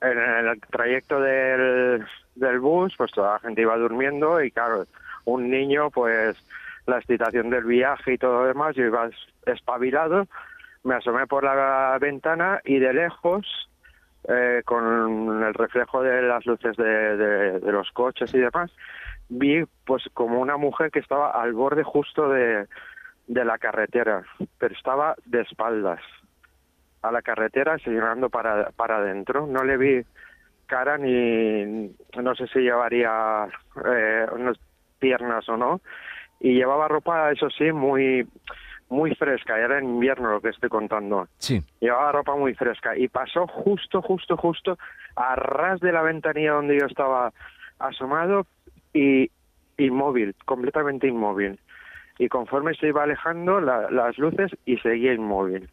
el 0.01 0.61
trayecto 0.71 1.19
del, 1.19 2.05
del 2.35 2.59
bus, 2.59 2.93
pues 2.97 3.11
toda 3.11 3.33
la 3.33 3.39
gente 3.39 3.61
iba 3.61 3.77
durmiendo 3.77 4.41
y 4.41 4.51
claro, 4.51 4.85
un 5.25 5.49
niño, 5.49 5.89
pues 5.91 6.37
la 6.85 6.97
excitación 6.97 7.49
del 7.49 7.65
viaje 7.65 8.13
y 8.13 8.17
todo 8.17 8.41
lo 8.41 8.47
demás, 8.47 8.75
yo 8.75 8.85
iba 8.85 9.09
espabilado, 9.45 10.27
me 10.83 10.95
asomé 10.95 11.27
por 11.27 11.43
la 11.43 11.97
ventana 11.99 12.61
y 12.63 12.79
de 12.79 12.93
lejos 12.93 13.69
eh, 14.27 14.61
con 14.65 15.43
el 15.43 15.53
reflejo 15.53 16.01
de 16.01 16.21
las 16.21 16.45
luces 16.45 16.75
de, 16.77 17.59
los 17.71 17.91
coches 17.91 18.33
y 18.33 18.39
demás, 18.39 18.71
vi 19.29 19.63
pues 19.85 20.03
como 20.13 20.39
una 20.39 20.57
mujer 20.57 20.91
que 20.91 20.99
estaba 20.99 21.31
al 21.31 21.53
borde 21.53 21.83
justo 21.83 22.29
de, 22.29 22.67
la 23.27 23.57
carretera, 23.57 24.23
pero 24.57 24.73
estaba 24.75 25.15
de 25.25 25.41
espaldas 25.41 26.01
a 27.01 27.11
la 27.11 27.21
carretera, 27.21 27.77
señalando 27.79 28.29
para, 28.29 28.69
para 28.71 28.97
adentro. 28.97 29.45
No 29.47 29.63
le 29.63 29.77
vi 29.77 30.05
cara 30.67 30.97
ni 30.97 31.93
no 32.21 32.35
sé 32.35 32.47
si 32.47 32.59
llevaría 32.59 33.47
eh, 33.85 34.25
unas 34.31 34.57
piernas 34.99 35.47
o 35.49 35.57
no. 35.57 35.81
Y 36.39 36.55
llevaba 36.55 36.87
ropa, 36.87 37.31
eso 37.31 37.49
sí, 37.49 37.71
muy 37.71 38.27
muy 38.89 39.15
fresca, 39.15 39.57
era 39.57 39.79
en 39.79 39.85
invierno 39.85 40.31
lo 40.31 40.41
que 40.41 40.49
estoy 40.49 40.69
contando. 40.69 41.27
Sí. 41.37 41.61
Llevaba 41.79 42.11
ropa 42.11 42.35
muy 42.35 42.53
fresca 42.53 42.97
y 42.97 43.07
pasó 43.07 43.47
justo, 43.47 44.01
justo, 44.01 44.37
justo 44.37 44.77
a 45.15 45.35
ras 45.35 45.79
de 45.79 45.91
la 45.91 46.01
ventanilla 46.01 46.53
donde 46.53 46.79
yo 46.79 46.85
estaba 46.85 47.31
asomado, 47.79 48.45
y 48.93 49.29
inmóvil, 49.77 50.35
completamente 50.45 51.07
inmóvil. 51.07 51.59
Y 52.19 52.29
conforme 52.29 52.75
se 52.75 52.87
iba 52.87 53.03
alejando 53.03 53.59
las 53.59 54.17
luces 54.17 54.51
y 54.65 54.77
seguía 54.77 55.13
inmóvil. 55.13 55.67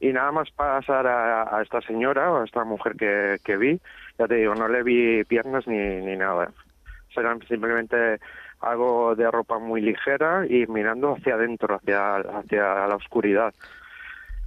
Y 0.00 0.12
nada 0.12 0.32
más 0.32 0.50
pasar 0.50 1.06
a, 1.06 1.62
esta 1.62 1.80
señora 1.80 2.30
o 2.32 2.42
a 2.42 2.44
esta 2.44 2.64
mujer 2.64 2.96
que, 2.96 3.36
que, 3.44 3.56
vi, 3.56 3.80
ya 4.18 4.26
te 4.26 4.34
digo, 4.34 4.54
no 4.54 4.68
le 4.68 4.82
vi 4.82 5.24
piernas 5.24 5.66
ni, 5.66 5.76
ni 5.76 6.16
nada. 6.16 6.50
Serán 7.14 7.40
simplemente 7.46 8.18
algo 8.60 9.14
de 9.14 9.30
ropa 9.30 9.58
muy 9.58 9.80
ligera 9.80 10.44
y 10.48 10.66
mirando 10.66 11.14
hacia 11.14 11.34
adentro, 11.34 11.76
hacia, 11.76 12.16
hacia 12.16 12.86
la 12.86 12.96
oscuridad. 12.96 13.54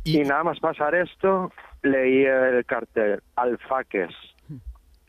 Y, 0.04 0.20
nada 0.20 0.44
más 0.44 0.60
pasar 0.60 0.96
esto, 0.96 1.52
leí 1.84 2.26
el 2.26 2.66
cartel, 2.66 3.22
alfaques. 3.36 4.12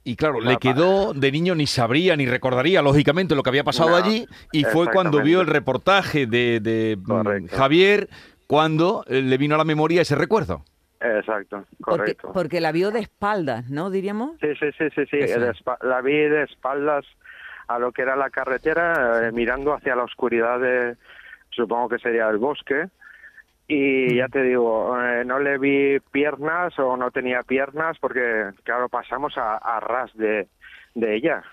Y 0.02 0.16
claro, 0.16 0.40
le 0.40 0.57
quedó 0.57 1.12
de 1.12 1.30
niño, 1.30 1.54
ni 1.54 1.66
sabría 1.66 2.16
ni 2.16 2.26
recordaría, 2.26 2.80
lógicamente, 2.83 3.35
lo 3.35 3.42
que 3.42 3.50
había 3.50 3.64
pasado 3.64 3.97
allí. 3.97 4.26
Y 4.50 4.64
fue 4.64 4.90
cuando 4.90 5.23
vio 5.23 5.40
el 5.42 5.47
reportaje 5.47 6.26
de, 6.26 6.99
mm, 7.00 7.47
Javier, 7.54 8.09
cuando 8.47 9.04
eh, 9.07 9.21
le 9.21 9.37
vino 9.37 9.54
a 9.54 9.59
la 9.59 9.64
memoria 9.64 10.02
ese 10.02 10.16
recuerdo. 10.16 10.64
Exacto, 11.00 11.64
correcto. 11.80 12.30
Porque, 12.33 12.61
la 12.61 12.73
vio 12.73 12.90
de 12.90 13.00
espaldas, 13.00 13.71
¿no? 13.71 13.90
Diríamos. 13.90 14.33
Sí, 14.40 14.49
sí, 14.59 14.66
sí, 14.76 14.85
sí, 14.95 15.07
sí. 15.11 15.19
la 15.83 16.00
vi 16.02 16.12
de 16.12 16.42
espaldas 16.45 17.07
a 17.70 17.78
lo 17.78 17.92
que 17.92 18.02
era 18.02 18.16
la 18.16 18.30
carretera, 18.30 19.28
eh, 19.28 19.32
mirando 19.32 19.72
hacia 19.72 19.94
la 19.94 20.02
oscuridad 20.02 20.58
de, 20.58 20.96
supongo 21.50 21.90
que 21.90 21.98
sería 22.00 22.28
el 22.28 22.38
bosque. 22.38 22.88
Y 23.68 24.16
ya 24.16 24.26
te 24.26 24.42
digo, 24.42 25.00
eh, 25.00 25.24
no 25.24 25.38
le 25.38 25.56
vi 25.56 26.00
piernas 26.10 26.76
o 26.80 26.96
no 26.96 27.12
tenía 27.12 27.44
piernas 27.44 27.96
porque, 28.00 28.50
claro, 28.64 28.88
pasamos 28.88 29.34
a, 29.36 29.78
ras 29.78 30.12
de, 30.16 30.48
de 30.96 31.14
ella 31.14 31.44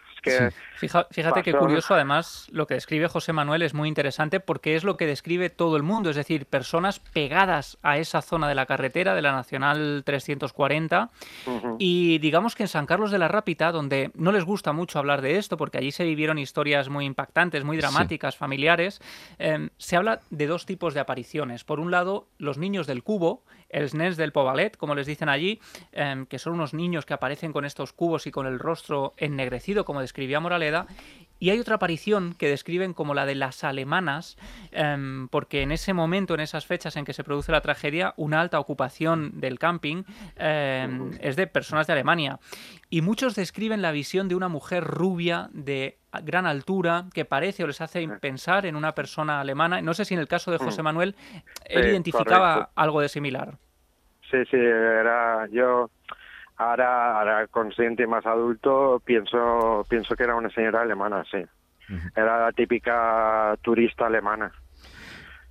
fíjate 0.77 1.43
qué 1.43 1.53
curioso, 1.53 1.93
además, 1.93 2.47
lo 2.51 2.67
que 2.67 2.75
describe 2.75 3.07
José 3.07 3.33
Manuel 3.33 3.61
es 3.61 3.73
muy 3.73 3.87
interesante 3.87 4.39
porque 4.39 4.75
es 4.75 4.83
lo 4.83 4.97
que 4.97 5.05
describe 5.05 5.49
todo 5.49 5.75
el 5.77 5.83
mundo, 5.83 6.09
es 6.09 6.15
decir, 6.15 6.45
personas 6.45 6.99
pegadas 6.99 7.77
a 7.81 7.97
esa 7.97 8.21
zona 8.21 8.47
de 8.47 8.55
la 8.55 8.65
carretera 8.65 9.15
de 9.15 9.21
la 9.21 9.31
Nacional 9.31 10.03
340 10.05 11.09
y 11.79 12.19
digamos 12.19 12.55
que 12.55 12.63
en 12.63 12.69
San 12.69 12.85
Carlos 12.85 13.11
de 13.11 13.17
la 13.17 13.27
Rápita, 13.27 13.71
donde 13.71 14.11
no 14.15 14.31
les 14.31 14.45
gusta 14.45 14.73
mucho 14.73 14.99
hablar 14.99 15.21
de 15.21 15.37
esto 15.37 15.57
porque 15.57 15.77
allí 15.77 15.91
se 15.91 16.03
vivieron 16.03 16.37
historias 16.37 16.89
muy 16.89 17.05
impactantes, 17.05 17.63
muy 17.63 17.77
dramáticas, 17.77 18.37
familiares, 18.37 19.01
em, 19.39 19.69
se 19.77 19.95
habla 19.95 20.21
de 20.29 20.47
dos 20.47 20.65
tipos 20.65 20.93
de 20.93 20.99
apariciones. 20.99 21.63
Por 21.63 21.79
un 21.79 21.91
lado, 21.91 22.27
los 22.37 22.57
niños 22.57 22.87
del 22.87 23.03
cubo, 23.03 23.43
el 23.69 23.89
SNES 23.89 24.17
del 24.17 24.31
Povalet, 24.31 24.77
como 24.77 24.95
les 24.95 25.07
dicen 25.07 25.29
allí, 25.29 25.59
em, 25.91 26.25
que 26.25 26.39
son 26.39 26.53
unos 26.53 26.73
niños 26.73 27.05
que 27.05 27.13
aparecen 27.13 27.51
con 27.51 27.65
estos 27.65 27.93
cubos 27.93 28.27
y 28.27 28.31
con 28.31 28.47
el 28.47 28.59
rostro 28.59 29.13
ennegrecido, 29.17 29.85
como 29.85 30.01
describía 30.17 30.39
Moraleda, 30.39 30.87
y 31.39 31.51
hay 31.51 31.59
otra 31.59 31.75
aparición 31.75 32.33
que 32.33 32.49
describen 32.49 32.93
como 32.95 33.13
la 33.13 33.27
de 33.27 33.35
las 33.35 33.63
alemanas, 33.63 34.35
em, 34.71 35.27
porque 35.27 35.61
en 35.61 35.71
ese 35.71 35.93
momento, 35.93 36.33
en 36.33 36.39
esas 36.39 36.65
fechas 36.65 36.95
en 36.95 37.05
que 37.05 37.13
se 37.13 37.23
produce 37.23 37.51
la 37.51 37.61
tragedia, 37.61 38.15
una 38.17 38.41
alta 38.41 38.59
ocupación 38.59 39.39
del 39.39 39.59
camping 39.59 40.01
em, 40.37 41.11
es 41.21 41.35
de 41.35 41.45
personas 41.45 41.85
de 41.85 41.93
Alemania. 41.93 42.39
Y 42.89 43.01
muchos 43.01 43.35
describen 43.35 43.83
la 43.83 43.91
visión 43.91 44.27
de 44.27 44.33
una 44.33 44.47
mujer 44.47 44.83
rubia 44.83 45.49
de 45.53 45.99
gran 46.23 46.47
altura 46.47 47.05
que 47.13 47.25
parece 47.25 47.63
o 47.63 47.67
les 47.67 47.81
hace 47.81 48.07
pensar 48.19 48.65
en 48.65 48.75
una 48.75 48.93
persona 48.93 49.39
alemana. 49.39 49.79
No 49.83 49.93
sé 49.93 50.05
si 50.05 50.15
en 50.15 50.19
el 50.19 50.27
caso 50.27 50.49
de 50.49 50.57
José 50.57 50.81
mm. 50.81 50.85
Manuel 50.85 51.15
él 51.65 51.85
identificaba 51.85 52.71
algo 52.73 52.99
de 53.01 53.09
similar. 53.09 53.59
Sí, 54.31 54.37
sí, 54.49 54.57
era 54.57 55.47
yo 55.51 55.91
Ahora, 56.57 57.19
ahora 57.19 57.47
consciente 57.47 58.03
y 58.03 58.07
más 58.07 58.25
adulto, 58.25 59.01
pienso, 59.05 59.85
pienso 59.89 60.15
que 60.15 60.23
era 60.23 60.35
una 60.35 60.49
señora 60.49 60.81
alemana, 60.81 61.23
sí. 61.29 61.45
Era 62.15 62.45
la 62.45 62.51
típica 62.51 63.55
turista 63.61 64.07
alemana. 64.07 64.51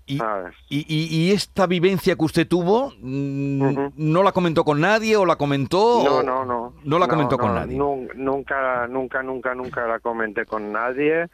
Y, 0.08 0.20
y, 0.68 1.32
esta 1.32 1.66
vivencia 1.66 2.14
que 2.14 2.24
usted 2.24 2.46
tuvo, 2.46 2.92
mm, 3.00 3.88
¿no 3.96 4.22
la 4.22 4.30
comentó 4.30 4.62
con 4.64 4.80
nadie 4.80 5.16
o 5.16 5.26
la 5.26 5.34
comentó? 5.34 6.02
No, 6.04 6.22
no, 6.22 6.44
no. 6.44 6.74
No 6.84 6.98
la 7.00 7.08
comentó 7.08 7.36
con 7.36 7.54
nadie. 7.54 7.76
Nunca, 7.76 8.86
nunca, 8.86 9.22
nunca, 9.22 9.54
nunca 9.54 9.86
la 9.88 9.98
comenté 9.98 10.46
con 10.46 10.70
nadie. 10.70 11.26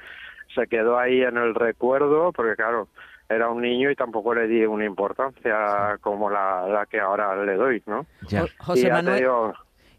Se 0.54 0.66
quedó 0.68 0.98
ahí 0.98 1.20
en 1.20 1.36
el 1.36 1.54
recuerdo, 1.54 2.32
porque 2.32 2.56
claro, 2.56 2.88
era 3.34 3.48
un 3.50 3.62
niño 3.62 3.90
y 3.90 3.96
tampoco 3.96 4.34
le 4.34 4.46
di 4.46 4.64
una 4.64 4.84
importancia 4.84 5.98
como 6.00 6.30
la, 6.30 6.66
la 6.68 6.86
que 6.86 7.00
ahora 7.00 7.42
le 7.44 7.54
doy, 7.54 7.82
¿no? 7.86 8.06
José 8.58 8.90
Manuel. 8.90 9.24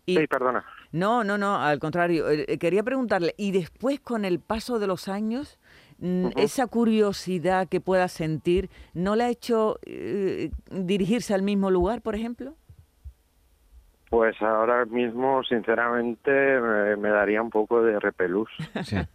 Sí, 0.06 0.28
perdona. 0.28 0.66
No, 0.92 1.24
no, 1.24 1.38
no, 1.38 1.56
al 1.56 1.80
contrario. 1.80 2.30
Eh, 2.30 2.58
quería 2.60 2.84
preguntarle, 2.84 3.34
¿y 3.38 3.52
después 3.52 4.00
con 4.00 4.26
el 4.26 4.40
paso 4.40 4.80
de 4.80 4.88
los 4.88 5.08
años, 5.08 5.60
esa 6.36 6.68
curiosidad 6.68 7.68
que 7.70 7.80
pueda 7.80 8.08
sentir, 8.10 8.70
¿no 8.94 9.16
le 9.16 9.24
ha 9.24 9.30
hecho 9.30 9.80
eh, 9.86 10.52
dirigirse 10.70 11.34
al 11.34 11.42
mismo 11.42 11.72
lugar, 11.72 12.02
por 12.02 12.16
ejemplo? 12.16 12.56
Pues 14.14 14.40
ahora 14.44 14.86
mismo, 14.86 15.44
sinceramente, 15.44 16.30
me, 17.00 17.10
daría 17.10 17.42
un 17.42 17.50
poco 17.50 17.82
de 17.82 18.00
repelús. 18.00 18.48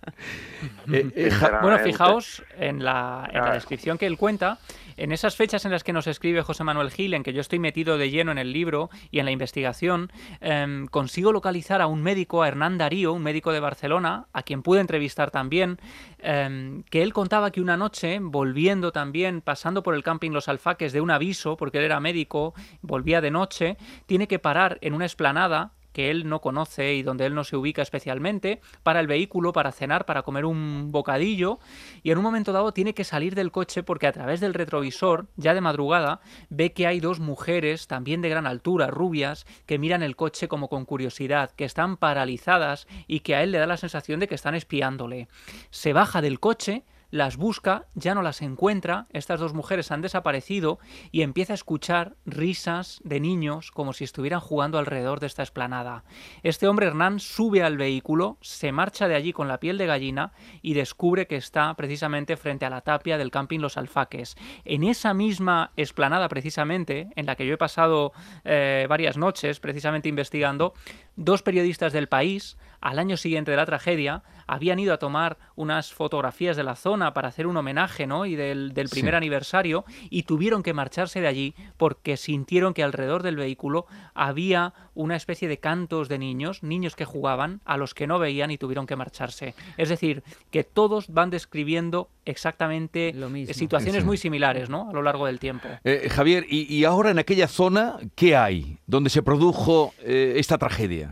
Eh, 0.91 1.31
bueno, 1.63 1.79
fijaos 1.79 2.43
en 2.59 2.83
la, 2.83 3.29
en 3.31 3.43
la 3.43 3.53
descripción 3.53 3.99
que 3.99 4.07
él 4.07 4.17
cuenta, 4.17 4.59
en 4.99 5.13
esas 5.13 5.37
fechas 5.37 5.65
en 5.65 5.71
las 5.71 5.85
que 5.85 5.93
nos 5.93 6.07
escribe 6.07 6.43
José 6.43 6.65
Manuel 6.65 6.91
Gil, 6.91 7.15
en 7.15 7.23
que 7.23 7.33
yo 7.33 7.41
estoy 7.41 7.59
metido 7.59 7.99
de 7.99 8.11
lleno 8.11 8.33
en 8.33 8.39
el 8.39 8.53
libro 8.53 8.91
y 9.11 9.21
en 9.21 9.25
la 9.25 9.31
investigación, 9.31 10.13
em, 10.41 10.87
consigo 10.87 11.33
localizar 11.33 11.81
a 11.81 11.87
un 11.87 12.03
médico, 12.03 12.43
a 12.43 12.49
Hernán 12.49 12.79
Darío, 12.79 13.13
un 13.13 13.23
médico 13.23 13.53
de 13.53 13.61
Barcelona, 13.61 14.27
a 14.33 14.43
quien 14.43 14.63
pude 14.63 14.81
entrevistar 14.81 15.31
también, 15.31 15.79
em, 16.19 16.83
que 16.85 17.03
él 17.03 17.13
contaba 17.13 17.51
que 17.51 17.61
una 17.61 17.77
noche, 17.77 18.19
volviendo 18.21 18.93
también, 18.93 19.41
pasando 19.41 19.83
por 19.83 19.95
el 19.95 20.03
camping 20.03 20.33
Los 20.33 20.49
Alfaques 20.49 20.93
de 20.93 21.01
un 21.01 21.11
aviso, 21.11 21.57
porque 21.57 21.79
él 21.79 21.85
era 21.85 22.01
médico, 22.01 22.55
volvía 22.83 23.21
de 23.21 23.31
noche, 23.31 23.77
tiene 24.07 24.27
que 24.27 24.39
parar 24.39 24.79
en 24.81 24.95
una 24.95 25.07
esplanada 25.07 25.73
que 25.99 26.13
él 26.13 26.29
no 26.29 26.41
conoce 26.41 26.95
y 26.95 27.03
donde 27.03 27.27
él 27.27 27.35
no 27.35 27.43
se 27.43 27.57
ubica 27.57 27.83
especialmente, 27.83 28.61
para 28.85 29.01
el 29.01 29.09
vehículo, 29.09 29.53
para 29.53 29.73
cenar, 29.73 30.05
para 30.05 30.23
comer 30.23 30.45
un 30.45 30.93
bocadillo, 30.93 31.59
y 32.05 32.13
en 32.13 32.19
un 32.19 32.23
momento 32.23 32.53
dado 32.53 32.71
tiene 32.71 32.95
que 32.95 33.03
salir 33.03 33.35
del 33.35 33.51
coche 33.51 33.83
porque 33.83 34.07
a 34.07 34.13
través 34.13 34.39
del 34.39 34.55
retrovisor, 34.55 35.27
ya 35.35 35.55
de 35.55 35.61
madrugada, 35.61 36.21
ve 36.51 36.73
que 36.73 36.87
hay 36.87 37.01
dos 37.01 37.19
mujeres, 37.19 37.89
también 37.89 38.23
de 38.23 38.29
gran 38.29 38.47
altura, 38.47 38.87
rubias, 38.87 39.45
que 39.67 39.81
miran 39.81 40.05
el 40.05 40.15
coche 40.15 40.47
como 40.47 40.69
con 40.69 40.85
curiosidad, 40.85 41.51
que 41.51 41.65
están 41.65 41.97
paralizadas 41.97 42.87
y 43.09 43.19
que 43.19 43.35
a 43.35 43.43
él 43.43 43.51
le 43.51 43.59
da 43.59 43.67
la 43.67 43.77
sensación 43.77 44.21
de 44.21 44.29
que 44.29 44.37
están 44.37 44.55
espiándole. 44.55 45.27
Se 45.71 45.93
baja 45.93 46.23
del 46.23 46.39
coche, 46.39 46.85
las 47.11 47.37
busca, 47.37 47.87
ya 47.95 48.15
no 48.15 48.23
las 48.23 48.43
encuentra, 48.43 49.07
estas 49.11 49.41
dos 49.41 49.55
mujeres 49.55 49.91
han 49.91 50.03
desaparecido 50.03 50.79
y 51.11 51.23
empieza 51.23 51.53
a 51.53 51.55
escuchar 51.55 52.17
risas 52.27 53.01
de 53.05 53.21
niños 53.21 53.71
como 53.71 53.93
si 53.93 54.05
estuvieran 54.05 54.41
jugando 54.41 54.79
alrededor 54.79 55.21
de 55.21 55.27
esta 55.27 55.43
esplanada. 55.43 56.05
Este 56.43 56.69
hombre 56.69 56.87
Hernán 56.87 57.21
sube 57.21 57.63
al 57.63 57.77
vehículo, 57.77 58.37
se 58.41 58.73
marcha 58.73 59.09
de 59.09 59.15
allí 59.15 59.33
con 59.33 59.49
la 59.49 59.61
piel 59.61 59.79
de 59.79 59.87
gallina 59.87 60.33
y 60.63 60.75
descubre 60.75 61.27
que 61.27 61.37
está 61.37 61.75
precisamente 61.75 62.37
frente 62.37 62.67
a 62.67 62.71
la 62.71 62.83
tapia 62.83 63.17
del 63.17 63.31
camping 63.31 63.61
Los 63.61 63.77
Alfaques. 63.77 64.37
En 64.65 64.85
esa 64.85 65.15
misma 65.15 65.73
esplanada 65.77 66.29
precisamente, 66.29 67.09
en 67.17 67.27
la 67.27 67.37
que 67.37 67.47
yo 67.47 67.55
he 67.55 67.59
pasado 67.59 68.13
eh, 68.45 68.87
varias 68.89 69.17
noches 69.17 69.61
precisamente 69.61 70.09
investigando, 70.09 70.75
dos 71.19 71.43
periodistas 71.43 71.93
del 71.93 72.09
país, 72.09 72.57
al 72.81 72.99
año 72.99 73.17
siguiente 73.17 73.51
de 73.51 73.57
la 73.57 73.67
tragedia, 73.67 74.23
habían 74.47 74.79
ido 74.79 74.95
a 74.95 74.99
tomar 74.99 75.37
unas 75.57 75.93
fotografías 75.93 76.57
de 76.57 76.63
la 76.63 76.77
zona 76.77 77.13
para 77.13 77.29
hacer 77.29 77.47
un 77.47 77.57
homenaje 77.57 78.07
¿no? 78.07 78.25
y 78.25 78.35
del, 78.35 78.73
primer 78.91 79.15
aniversario 79.15 79.85
y 80.11 80.23
tuvieron 80.23 80.63
que 80.63 80.73
marcharse 80.73 81.21
de 81.21 81.27
allí 81.27 81.55
porque 81.77 82.17
sintieron 82.17 82.73
que 82.73 82.83
alrededor 82.83 83.23
del 83.23 83.37
vehículo 83.37 83.87
había 84.15 84.73
una 84.95 85.17
especie 85.17 85.49
de 85.49 85.59
cantos 85.59 86.09
de 86.09 86.19
niños, 86.19 86.63
niños 86.63 86.97
que 86.97 87.05
jugaban, 87.05 87.61
a 87.65 87.77
los 87.77 87.95
que 87.95 88.07
no 88.07 88.19
veían 88.19 88.51
y 88.51 88.59
tuvieron 88.59 88.87
que 88.87 88.97
marcharse. 88.97 89.55
Es 89.77 89.89
decir, 89.91 90.23
que 90.51 90.65
todos 90.65 91.09
van 91.09 91.31
describiendo 91.31 92.09
exactamente 92.25 93.15
situaciones 93.53 94.05
muy 94.05 94.17
similares 94.17 94.71
¿no? 94.71 94.89
a 94.89 94.93
lo 94.93 95.03
largo 95.03 95.27
del 95.27 95.39
tiempo. 95.39 95.69
Eh, 95.85 96.09
Javier, 96.11 96.47
y, 96.49 96.85
ahora 96.85 97.11
en 97.11 97.19
aquella 97.19 97.49
zona, 97.49 97.97
¿qué 98.15 98.37
hay 98.37 98.79
donde 98.87 99.11
se 99.11 99.23
produjo 99.23 99.93
eh, 100.01 100.35
esta 100.37 100.57
tragedia? 100.59 101.08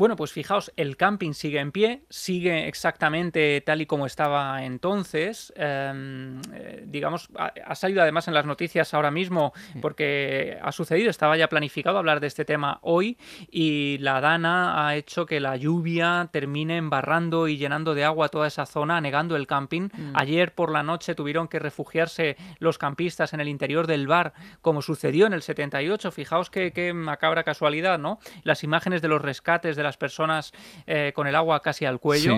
Bueno, 0.00 0.16
pues 0.16 0.32
fijaos, 0.32 0.72
el 0.76 0.96
camping 0.96 1.34
sigue 1.34 1.60
en 1.60 1.72
pie, 1.72 2.04
sigue 2.08 2.66
exactamente 2.68 3.60
tal 3.60 3.82
y 3.82 3.86
como 3.86 4.06
estaba 4.06 4.64
entonces. 4.64 5.52
Em, 5.56 6.40
eh, 6.54 6.84
digamos, 6.86 7.28
ha, 7.36 7.74
salido 7.74 8.00
además 8.00 8.26
en 8.26 8.32
las 8.32 8.46
noticias 8.46 8.94
ahora 8.94 9.10
mismo 9.10 9.52
porque 9.82 10.58
ha 10.62 10.72
sucedido, 10.72 11.10
estaba 11.10 11.36
ya 11.36 11.50
planificado 11.50 11.98
hablar 11.98 12.20
de 12.20 12.28
este 12.28 12.46
tema 12.46 12.78
hoy 12.80 13.18
y 13.50 13.98
la 13.98 14.22
Dana 14.22 14.86
ha 14.88 14.96
hecho 14.96 15.26
que 15.26 15.38
la 15.38 15.56
lluvia 15.56 16.30
termine 16.32 16.78
embarrando 16.78 17.46
y 17.46 17.58
llenando 17.58 17.94
de 17.94 18.04
agua 18.04 18.30
toda 18.30 18.46
esa 18.46 18.64
zona, 18.64 18.96
anegando 18.96 19.36
el 19.36 19.46
camping. 19.46 19.90
Mm. 19.92 20.12
Ayer 20.14 20.54
por 20.54 20.72
la 20.72 20.82
noche 20.82 21.14
tuvieron 21.14 21.46
que 21.46 21.58
refugiarse 21.58 22.38
los 22.58 22.78
campistas 22.78 23.34
en 23.34 23.40
el 23.40 23.48
interior 23.48 23.86
del 23.86 24.06
bar, 24.06 24.32
como 24.62 24.80
sucedió 24.80 25.26
en 25.26 25.34
el 25.34 25.42
78. 25.42 26.10
Fijaos 26.10 26.48
qué, 26.48 26.72
qué 26.72 26.94
macabra 26.94 27.44
casualidad, 27.44 27.98
¿no? 27.98 28.18
Las 28.44 28.64
imágenes 28.64 29.02
de 29.02 29.08
los 29.08 29.20
rescates 29.20 29.76
de 29.76 29.89
las 29.90 29.96
personas 29.96 30.52
eh, 30.86 31.12
con 31.14 31.26
el 31.26 31.34
agua 31.34 31.60
casi 31.60 31.84
al 31.84 31.98
cuello. 31.98 32.36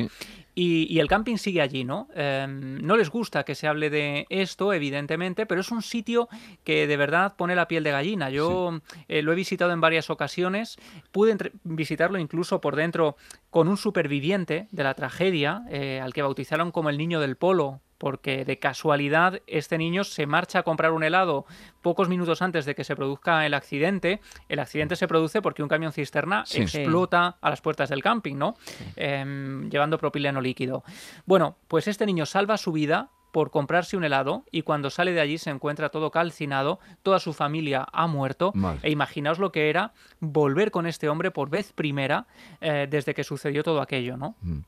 Y, 0.54 0.98
el 0.98 1.08
camping 1.08 1.36
sigue 1.36 1.62
allí, 1.62 1.84
¿no? 1.84 2.08
Em, 2.14 2.78
no 2.82 2.96
les 2.96 3.08
gusta 3.08 3.44
que 3.44 3.54
se 3.54 3.66
hable 3.66 3.88
de 3.88 4.26
esto, 4.28 4.72
evidentemente, 4.72 5.46
pero 5.46 5.62
es 5.62 5.70
un 5.70 5.80
sitio 5.80 6.28
que 6.62 6.86
de 6.86 6.96
verdad 6.98 7.34
pone 7.36 7.56
la 7.56 7.68
piel 7.68 7.84
de 7.84 7.90
gallina. 7.90 8.28
Yo 8.28 8.80
eh, 9.08 9.22
lo 9.22 9.32
he 9.32 9.34
visitado 9.34 9.72
en 9.72 9.80
varias 9.80 10.10
ocasiones, 10.10 10.76
pude 11.10 11.52
visitarlo 11.64 12.18
incluso 12.18 12.60
por 12.60 12.76
dentro 12.76 13.16
con 13.48 13.68
un 13.68 13.78
superviviente 13.78 14.68
de 14.70 14.84
la 14.84 14.94
tragedia, 14.94 15.62
eh, 15.70 16.00
al 16.02 16.12
que 16.12 16.22
bautizaron 16.22 16.70
como 16.70 16.90
el 16.90 16.98
niño 16.98 17.20
del 17.20 17.36
polo, 17.36 17.80
porque 18.02 18.44
de 18.44 18.58
casualidad 18.58 19.42
este 19.46 19.78
niño 19.78 20.02
se 20.02 20.26
marcha 20.26 20.58
a 20.58 20.62
comprar 20.64 20.90
un 20.90 21.04
helado 21.04 21.46
pocos 21.82 22.08
minutos 22.08 22.42
antes 22.42 22.64
de 22.64 22.74
que 22.74 22.82
se 22.82 22.96
produzca 22.96 23.46
el 23.46 23.54
accidente. 23.54 24.20
El 24.48 24.58
accidente 24.58 24.96
se 24.96 25.06
produce 25.06 25.40
porque 25.40 25.62
un 25.62 25.68
camión 25.68 25.92
cisterna 25.92 26.42
explota 26.52 27.36
a 27.40 27.48
las 27.48 27.60
puertas 27.60 27.90
del 27.90 28.02
camping, 28.02 28.34
¿no? 28.34 28.56
Em, 28.96 29.70
llevando 29.70 29.98
propileno 29.98 30.40
líquido. 30.42 30.84
Bueno, 31.26 31.56
pues 31.68 31.88
este 31.88 32.06
niño 32.06 32.26
salva 32.26 32.56
su 32.58 32.72
vida 32.72 33.10
por 33.32 33.50
comprarse 33.50 33.96
un 33.96 34.04
helado 34.04 34.44
y 34.52 34.62
cuando 34.62 34.90
sale 34.90 35.12
de 35.12 35.20
allí 35.20 35.38
se 35.38 35.50
encuentra 35.50 35.88
todo 35.88 36.10
calcinado, 36.10 36.78
toda 37.02 37.18
su 37.18 37.32
familia 37.32 37.86
ha 37.90 38.06
muerto 38.06 38.52
e 38.82 38.90
imaginaos 38.90 39.38
lo 39.38 39.50
que 39.50 39.70
era 39.70 39.94
volver 40.20 40.70
con 40.70 40.86
este 40.86 41.08
hombre 41.08 41.30
por 41.30 41.48
vez 41.48 41.72
primera 41.72 42.26
eh, 42.60 42.86
desde 42.88 43.14
que 43.14 43.24
sucedió 43.24 43.64
todo 43.64 43.80
aquello, 43.80 44.18
¿no? 44.18 44.36
Mm. 44.42 44.58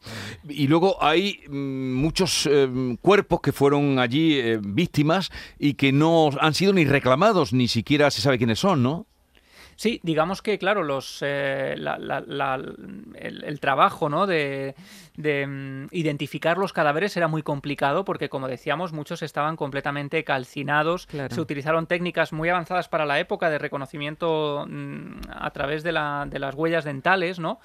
Y 0.48 0.66
luego 0.66 0.96
hay 1.02 1.40
mm, 1.46 1.94
muchos 1.94 2.48
eh, 2.50 2.96
cuerpos 3.02 3.40
que 3.42 3.52
fueron 3.52 3.98
allí 3.98 4.38
eh, 4.38 4.58
víctimas 4.60 5.30
y 5.58 5.74
que 5.74 5.92
no 5.92 6.30
han 6.40 6.54
sido 6.54 6.72
ni 6.72 6.86
reclamados, 6.86 7.52
ni 7.52 7.68
siquiera 7.68 8.10
se 8.10 8.22
sabe 8.22 8.38
quiénes 8.38 8.58
son, 8.58 8.82
¿no? 8.82 9.06
Sí, 9.76 10.00
digamos 10.02 10.42
que, 10.42 10.58
claro, 10.58 10.82
los, 10.82 11.18
eh, 11.22 11.74
el, 11.74 13.60
trabajo 13.60 14.08
¿no? 14.08 14.26
de, 14.26 14.74
mm, 15.16 15.86
identificar 15.90 16.58
los 16.58 16.72
cadáveres 16.72 17.16
era 17.16 17.28
muy 17.28 17.42
complicado 17.42 18.04
porque, 18.04 18.28
como 18.28 18.48
decíamos, 18.48 18.92
muchos 18.92 19.22
estaban 19.22 19.56
completamente 19.56 20.24
calcinados. 20.24 21.08
Se 21.30 21.40
utilizaron 21.40 21.86
técnicas 21.86 22.32
muy 22.32 22.48
avanzadas 22.48 22.88
para 22.88 23.06
la 23.06 23.18
época 23.18 23.50
de 23.50 23.58
reconocimiento 23.58 24.66
mm, 24.68 25.20
a 25.30 25.50
través 25.50 25.82
de, 25.82 25.92
la, 25.92 26.26
de 26.28 26.38
las 26.38 26.54
huellas 26.54 26.84
dentales, 26.84 27.38
¿no? 27.38 27.60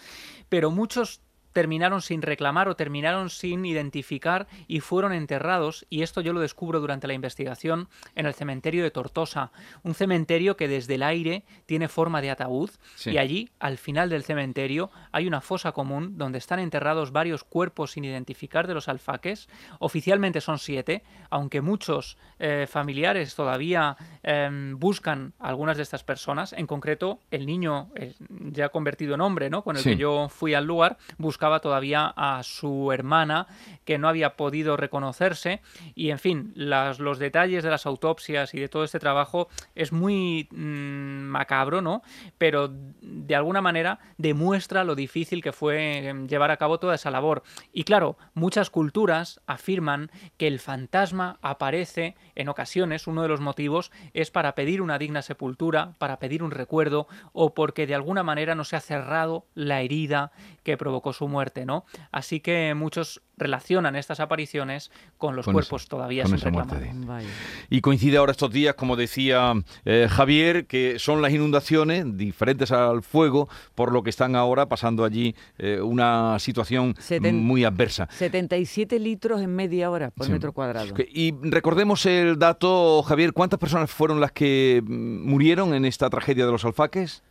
Pero 0.50 0.72
muchos 0.72 1.22
terminaron 1.54 2.02
sin 2.02 2.22
reclamar 2.22 2.70
o 2.70 2.76
terminaron 2.76 3.30
sin 3.30 3.66
identificar 3.66 4.48
y 4.68 4.80
fueron 4.80 5.14
enterrados, 5.14 5.86
y 5.90 6.04
esto 6.04 6.22
yo 6.22 6.34
lo 6.34 6.40
descubro 6.40 6.80
durante 6.80 7.08
la 7.08 7.14
investigación, 7.14 7.90
en 8.16 8.26
el 8.26 8.34
cementerio 8.34 8.84
de 8.84 8.92
Tortosa, 8.92 9.52
un 9.84 9.94
cementerio 9.94 10.58
que 10.58 10.68
desde 10.68 10.96
el 10.96 11.04
aire 11.04 11.44
tiene 11.66 11.88
forma 11.88 12.22
de 12.22 12.32
ataúd, 12.32 12.72
y 13.06 13.18
allí, 13.18 13.50
al 13.60 13.78
final 13.78 14.10
del 14.10 14.24
cementerio, 14.24 14.92
hay 15.12 15.28
una 15.28 15.42
fosa 15.42 15.72
común 15.72 16.18
donde 16.18 16.38
están 16.38 16.60
enterrados 16.60 17.12
varios 17.12 17.44
cuerpos 17.44 17.92
sin 17.92 18.06
identificar 18.06 18.68
de 18.68 18.74
los 18.74 18.88
alfaques, 18.88 19.50
oficialmente 19.80 20.42
son 20.42 20.60
siete, 20.60 21.04
aunque 21.30 21.62
muchos 21.62 22.18
eh, 22.40 22.68
familiares 22.70 23.36
todavía 23.36 23.98
em, 24.24 24.78
buscan 24.78 25.34
algunas 25.40 25.78
de 25.78 25.84
estas 25.84 26.04
personas, 26.04 26.54
en 26.54 26.68
concreto 26.68 27.20
el 27.32 27.46
niño 27.46 27.90
ya 28.30 28.70
convertido 28.70 29.16
en 29.16 29.22
hombre, 29.22 29.50
¿no? 29.50 29.64
con 29.64 29.78
el 29.78 29.84
que 29.84 29.98
yo 29.98 30.30
fui 30.30 30.54
al 30.54 30.66
lugar, 30.66 30.98
buscaba 31.18 31.60
todavía 31.60 32.14
a 32.16 32.42
su 32.44 32.92
hermana 32.92 33.48
que 33.86 33.98
no 33.98 34.08
había 34.08 34.36
podido 34.36 34.78
reconocerse 34.78 35.62
y 35.96 36.12
en 36.12 36.20
fin, 36.20 36.54
los 36.56 37.20
detalles 37.20 37.64
de 37.64 37.70
las 37.70 37.86
autopsias 37.86 38.54
y 38.54 38.60
de 38.60 38.70
todo 38.70 38.84
este 38.84 39.00
trabajo 39.00 39.50
es 39.76 39.92
muy 39.92 40.48
mm, 40.52 41.28
macabro, 41.28 41.82
¿no? 41.82 42.02
Pero 42.38 42.70
de 43.02 43.36
alguna 43.36 43.62
manera 43.62 44.00
demuestra 44.18 44.84
lo 44.84 44.96
difícil 44.96 45.42
que 45.42 45.52
fue 45.52 46.08
em, 46.08 46.28
llevar 46.28 46.52
a 46.52 46.58
cabo 46.58 46.80
toda 46.80 46.96
esa 46.96 47.12
labor. 47.12 47.44
Y 47.74 47.84
claro, 47.84 48.18
muchas 48.34 48.70
culturas 48.70 49.42
afirman 49.48 50.12
que 50.38 50.48
el 50.48 50.60
fantasma 50.60 51.38
aparece 51.42 52.16
en 52.36 52.50
ocasiones, 52.50 53.08
uno 53.08 53.22
de 53.22 53.28
los 53.28 53.42
motivos 53.42 53.92
es 54.14 54.32
para 54.32 54.56
pedir 54.56 54.82
una 54.82 54.98
digna 54.98 55.22
sepultura, 55.22 55.94
para 55.98 56.20
pedir 56.20 56.44
un 56.44 56.52
recuerdo 56.52 57.08
o 57.34 57.54
porque 57.54 57.88
de 57.88 57.96
alguna 57.96 58.24
manera 58.24 58.56
no 58.56 58.64
se 58.64 58.76
ha 58.76 58.82
cerrado 58.82 59.46
la 59.56 59.82
herida 59.82 60.32
que 60.70 60.78
provocó 60.78 61.14
su 61.14 61.28
muerte, 61.28 61.66
¿no? 61.66 61.84
Así 62.12 62.42
que 62.42 62.76
muchos 62.76 63.24
relacionan 63.38 63.96
estas 63.96 64.20
apariciones 64.20 64.92
con 65.18 65.36
los 65.36 65.46
cuerpos 65.46 65.88
todavía 65.88 66.28
sin 66.28 66.40
reclamar. 66.40 66.84
Y 67.72 67.82
coincide 67.82 68.18
ahora 68.18 68.34
estos 68.34 68.52
días, 68.52 68.76
como 68.76 68.96
decía 68.96 69.54
eh, 69.86 70.08
Javier, 70.08 70.68
que 70.68 71.00
son 71.00 71.24
las 71.24 71.34
inundaciones 71.34 72.18
diferentes 72.18 72.72
al 72.72 73.02
fuego, 73.02 73.50
por 73.74 73.92
lo 73.92 74.04
que 74.04 74.12
están 74.12 74.36
ahora 74.36 74.68
pasando 74.68 75.04
allí 75.06 75.36
eh, 75.58 75.82
una 75.82 76.38
situación 76.38 76.96
muy 77.34 77.64
adversa. 77.64 78.08
77 78.12 79.00
litros 79.00 79.42
en 79.42 79.56
media 79.56 79.90
hora 79.90 80.12
por 80.12 80.30
metro 80.30 80.54
cuadrado. 80.54 80.94
Y 81.12 81.34
recordemos 81.42 82.06
el 82.06 82.38
dato, 82.38 83.02
Javier, 83.02 83.34
¿cuántas 83.34 83.60
personas 83.60 83.90
fueron 83.90 84.20
las 84.20 84.34
que 84.34 84.84
mm, 84.86 85.28
murieron 85.28 85.74
en 85.74 85.86
esta 85.86 86.12
tragedia 86.12 86.46
de 86.46 86.52
los 86.52 86.64
alfaques? 86.64 87.24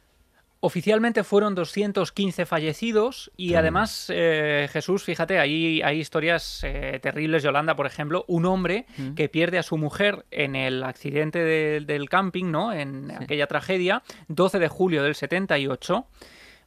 Oficialmente 0.61 1.23
fueron 1.23 1.55
215 1.55 2.45
fallecidos 2.45 3.31
y 3.37 3.55
además, 3.55 4.11
eh, 4.13 4.69
Jesús, 4.73 5.05
fíjate, 5.05 5.39
hay, 5.39 5.83
hay 5.83 6.01
historias 6.01 6.65
eh, 6.65 6.99
terribles. 7.01 7.45
Yolanda, 7.45 7.77
por 7.77 7.87
ejemplo, 7.87 8.25
un 8.27 8.45
hombre 8.45 8.85
mm. 8.97 9.15
que 9.15 9.29
pierde 9.29 9.59
a 9.59 9.63
su 9.63 9.79
mujer 9.79 10.27
en 10.33 10.57
el 10.57 10.83
accidente 10.83 11.45
del 11.45 12.09
camping, 12.09 12.47
¿no? 12.51 12.73
En 12.73 13.13
aquella 13.13 13.47
tragedia, 13.47 14.03
12 14.27 14.59
de 14.59 14.67
julio 14.67 15.05
del 15.05 15.15
78. 15.15 16.07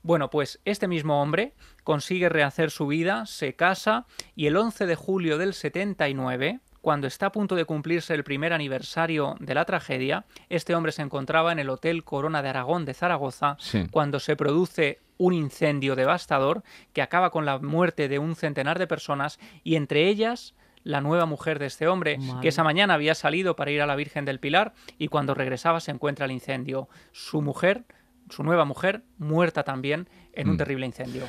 Bueno, 0.03 0.29
pues 0.29 0.61
este 0.63 0.87
mismo 0.87 1.21
hombre 1.21 1.53
consigue 1.83 2.29
rehacer 2.29 2.71
su 2.71 2.87
vida, 2.87 3.25
se 3.25 3.55
casa 3.55 4.05
y 4.37 4.47
el 4.47 4.55
11 4.55 4.85
de 4.85 4.95
julio 4.95 5.37
del 5.37 5.53
79 5.53 6.61
cuando 6.81 7.07
está 7.07 7.27
a 7.27 7.31
punto 7.31 7.55
de 7.55 7.65
cumplirse 7.65 8.13
el 8.13 8.23
primer 8.23 8.53
aniversario 8.53 9.35
de 9.39 9.53
la 9.53 9.65
tragedia, 9.65 10.25
este 10.49 10.75
hombre 10.75 10.91
se 10.91 11.03
encontraba 11.03 11.51
en 11.51 11.59
el 11.59 11.69
Hotel 11.69 12.03
Corona 12.03 12.41
de 12.41 12.49
Aragón 12.49 12.85
de 12.85 12.93
Zaragoza 12.93 13.57
cuando 13.91 14.19
se 14.19 14.35
produce 14.35 14.99
un 15.17 15.33
incendio 15.33 15.95
devastador 15.95 16.63
que 16.93 17.03
acaba 17.03 17.29
con 17.29 17.45
la 17.45 17.59
muerte 17.59 18.09
de 18.09 18.17
un 18.17 18.35
centenar 18.35 18.79
de 18.79 18.87
personas 18.87 19.39
y 19.63 19.75
entre 19.75 20.07
ellas 20.07 20.55
la 20.83 20.99
nueva 20.99 21.27
mujer 21.27 21.59
de 21.59 21.67
este 21.67 21.87
hombre, 21.87 22.17
que 22.41 22.47
esa 22.47 22.63
mañana 22.63 22.95
había 22.95 23.13
salido 23.13 23.55
para 23.55 23.69
ir 23.69 23.81
a 23.81 23.85
la 23.85 23.95
Virgen 23.95 24.25
del 24.25 24.39
Pilar 24.39 24.73
y 24.97 25.09
cuando 25.09 25.35
regresaba 25.35 25.79
se 25.79 25.91
encuentra 25.91 26.25
el 26.25 26.31
incendio. 26.31 26.89
Su 27.11 27.43
mujer, 27.43 27.83
su 28.31 28.41
nueva 28.41 28.65
mujer, 28.65 29.03
muerta 29.19 29.63
también 29.63 30.09
en 30.33 30.49
un 30.49 30.55
mm. 30.55 30.57
terrible 30.57 30.85
incendio. 30.87 31.23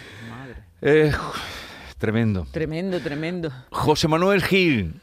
Eh, 0.81 1.12
tremendo. 1.99 2.47
Tremendo, 2.51 2.99
tremendo. 3.01 3.53
José 3.71 4.09
Manuel 4.09 4.43
Gil, 4.43 5.03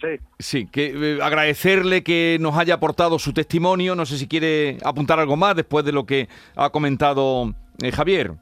Sí. 0.00 0.08
Sí, 0.38 0.66
que 0.66 1.16
eh, 1.16 1.18
agradecerle 1.22 2.02
que 2.02 2.36
nos 2.40 2.56
haya 2.56 2.74
aportado 2.74 3.18
su 3.18 3.32
testimonio. 3.32 3.94
No 3.94 4.04
sé 4.04 4.18
si 4.18 4.28
quiere 4.28 4.78
apuntar 4.84 5.18
algo 5.18 5.36
más 5.36 5.56
después 5.56 5.84
de 5.84 5.92
lo 5.92 6.04
que 6.04 6.28
ha 6.54 6.70
comentado 6.70 7.54
eh, 7.82 7.92
Javier. 7.92 8.32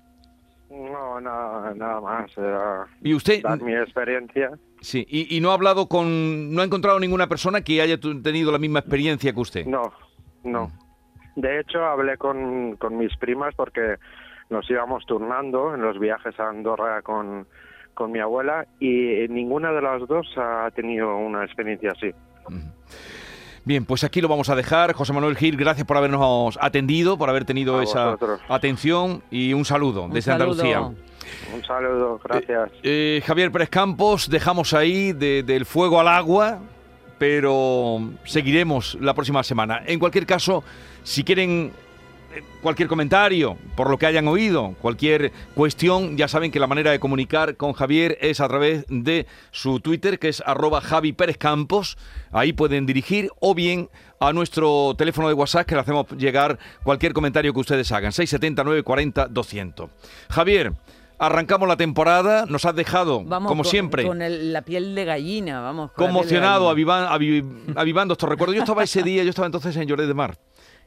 No, 0.70 1.20
nada, 1.20 2.00
más. 2.00 2.30
¿Y 3.02 3.14
usted? 3.14 3.42
mi 3.60 3.74
experiencia. 3.74 4.50
Sí, 4.80 5.06
y, 5.08 5.40
no 5.40 5.50
ha 5.50 5.54
hablado 5.54 5.88
con. 5.88 6.52
¿No 6.52 6.62
ha 6.62 6.64
encontrado 6.64 6.98
ninguna 6.98 7.28
persona 7.28 7.62
que 7.62 7.80
haya 7.80 7.98
tenido 7.98 8.50
la 8.50 8.58
misma 8.58 8.80
experiencia 8.80 9.32
que 9.32 9.40
usted? 9.40 9.66
No, 9.66 9.92
no. 10.42 10.72
De 11.36 11.60
hecho, 11.60 11.84
hablé 11.84 12.18
con, 12.18 12.76
con 12.76 12.96
mis 12.98 13.16
primas 13.16 13.54
porque 13.54 13.96
nos 14.50 14.68
íbamos 14.68 15.06
turnando 15.06 15.74
en 15.74 15.82
los 15.82 15.98
viajes 15.98 16.38
a 16.38 16.48
Andorra 16.48 17.02
con 17.02 17.46
con 17.94 18.12
mi 18.12 18.18
abuela 18.18 18.66
y 18.80 19.26
ninguna 19.28 19.72
de 19.72 19.82
las 19.82 20.06
dos 20.06 20.26
ha 20.36 20.70
tenido 20.74 21.16
una 21.16 21.44
experiencia 21.44 21.92
así. 21.92 22.10
Bien, 23.64 23.86
pues 23.86 24.04
aquí 24.04 24.20
lo 24.20 24.28
vamos 24.28 24.50
a 24.50 24.56
dejar. 24.56 24.92
José 24.92 25.14
Manuel 25.14 25.36
Gil, 25.36 25.56
gracias 25.56 25.86
por 25.86 25.96
habernos 25.96 26.58
atendido, 26.60 27.16
por 27.16 27.30
haber 27.30 27.46
tenido 27.46 27.80
esa 27.80 28.16
atención 28.48 29.22
y 29.30 29.54
un 29.54 29.64
saludo 29.64 30.08
desde 30.10 30.32
Andalucía. 30.32 30.80
Un 30.80 31.64
saludo, 31.66 32.20
gracias. 32.22 32.70
Eh, 32.82 33.18
eh, 33.18 33.22
Javier 33.24 33.50
Pérez 33.50 33.70
Campos, 33.70 34.28
dejamos 34.28 34.74
ahí 34.74 35.12
del 35.12 35.64
fuego 35.64 35.98
al 35.98 36.08
agua, 36.08 36.58
pero 37.18 38.00
seguiremos 38.24 38.98
la 39.00 39.14
próxima 39.14 39.42
semana. 39.42 39.82
En 39.86 39.98
cualquier 39.98 40.26
caso, 40.26 40.62
si 41.02 41.24
quieren 41.24 41.72
cualquier 42.62 42.88
comentario 42.88 43.56
por 43.76 43.90
lo 43.90 43.98
que 43.98 44.06
hayan 44.06 44.28
oído, 44.28 44.74
cualquier 44.80 45.32
cuestión, 45.54 46.16
ya 46.16 46.28
saben 46.28 46.50
que 46.50 46.60
la 46.60 46.66
manera 46.66 46.90
de 46.90 46.98
comunicar 46.98 47.56
con 47.56 47.72
Javier 47.72 48.18
es 48.20 48.40
a 48.40 48.48
través 48.48 48.84
de 48.88 49.26
su 49.50 49.80
Twitter, 49.80 50.18
que 50.18 50.28
es 50.28 50.42
arroba 50.46 50.80
Javi 50.80 51.12
Pérez 51.12 51.38
Campos. 51.38 51.96
Ahí 52.32 52.52
pueden 52.52 52.86
dirigir 52.86 53.30
o 53.40 53.54
bien 53.54 53.88
a 54.20 54.32
nuestro 54.32 54.94
teléfono 54.96 55.28
de 55.28 55.34
WhatsApp 55.34 55.66
que 55.66 55.74
le 55.74 55.80
hacemos 55.82 56.06
llegar 56.16 56.58
cualquier 56.82 57.12
comentario 57.12 57.52
que 57.52 57.60
ustedes 57.60 57.90
hagan. 57.92 58.12
679 58.12 58.82
40 58.82 59.28
200. 59.28 59.90
Javier. 60.30 60.72
Arrancamos 61.16 61.68
la 61.68 61.76
temporada, 61.76 62.44
nos 62.48 62.64
has 62.64 62.74
dejado, 62.74 63.24
como 63.24 63.62
siempre. 63.62 64.04
Con 64.04 64.18
la 64.20 64.62
piel 64.62 64.96
de 64.96 65.04
gallina, 65.04 65.60
vamos. 65.60 65.92
conmocionado, 65.92 66.68
avivando 66.68 68.14
estos 68.14 68.28
recuerdos. 68.28 68.56
Yo 68.56 68.62
estaba 68.62 68.82
ese 68.82 69.04
día, 69.04 69.22
yo 69.22 69.30
estaba 69.30 69.46
entonces 69.46 69.76
en 69.76 69.86
Lloret 69.86 70.08
de 70.08 70.14
Mar 70.14 70.36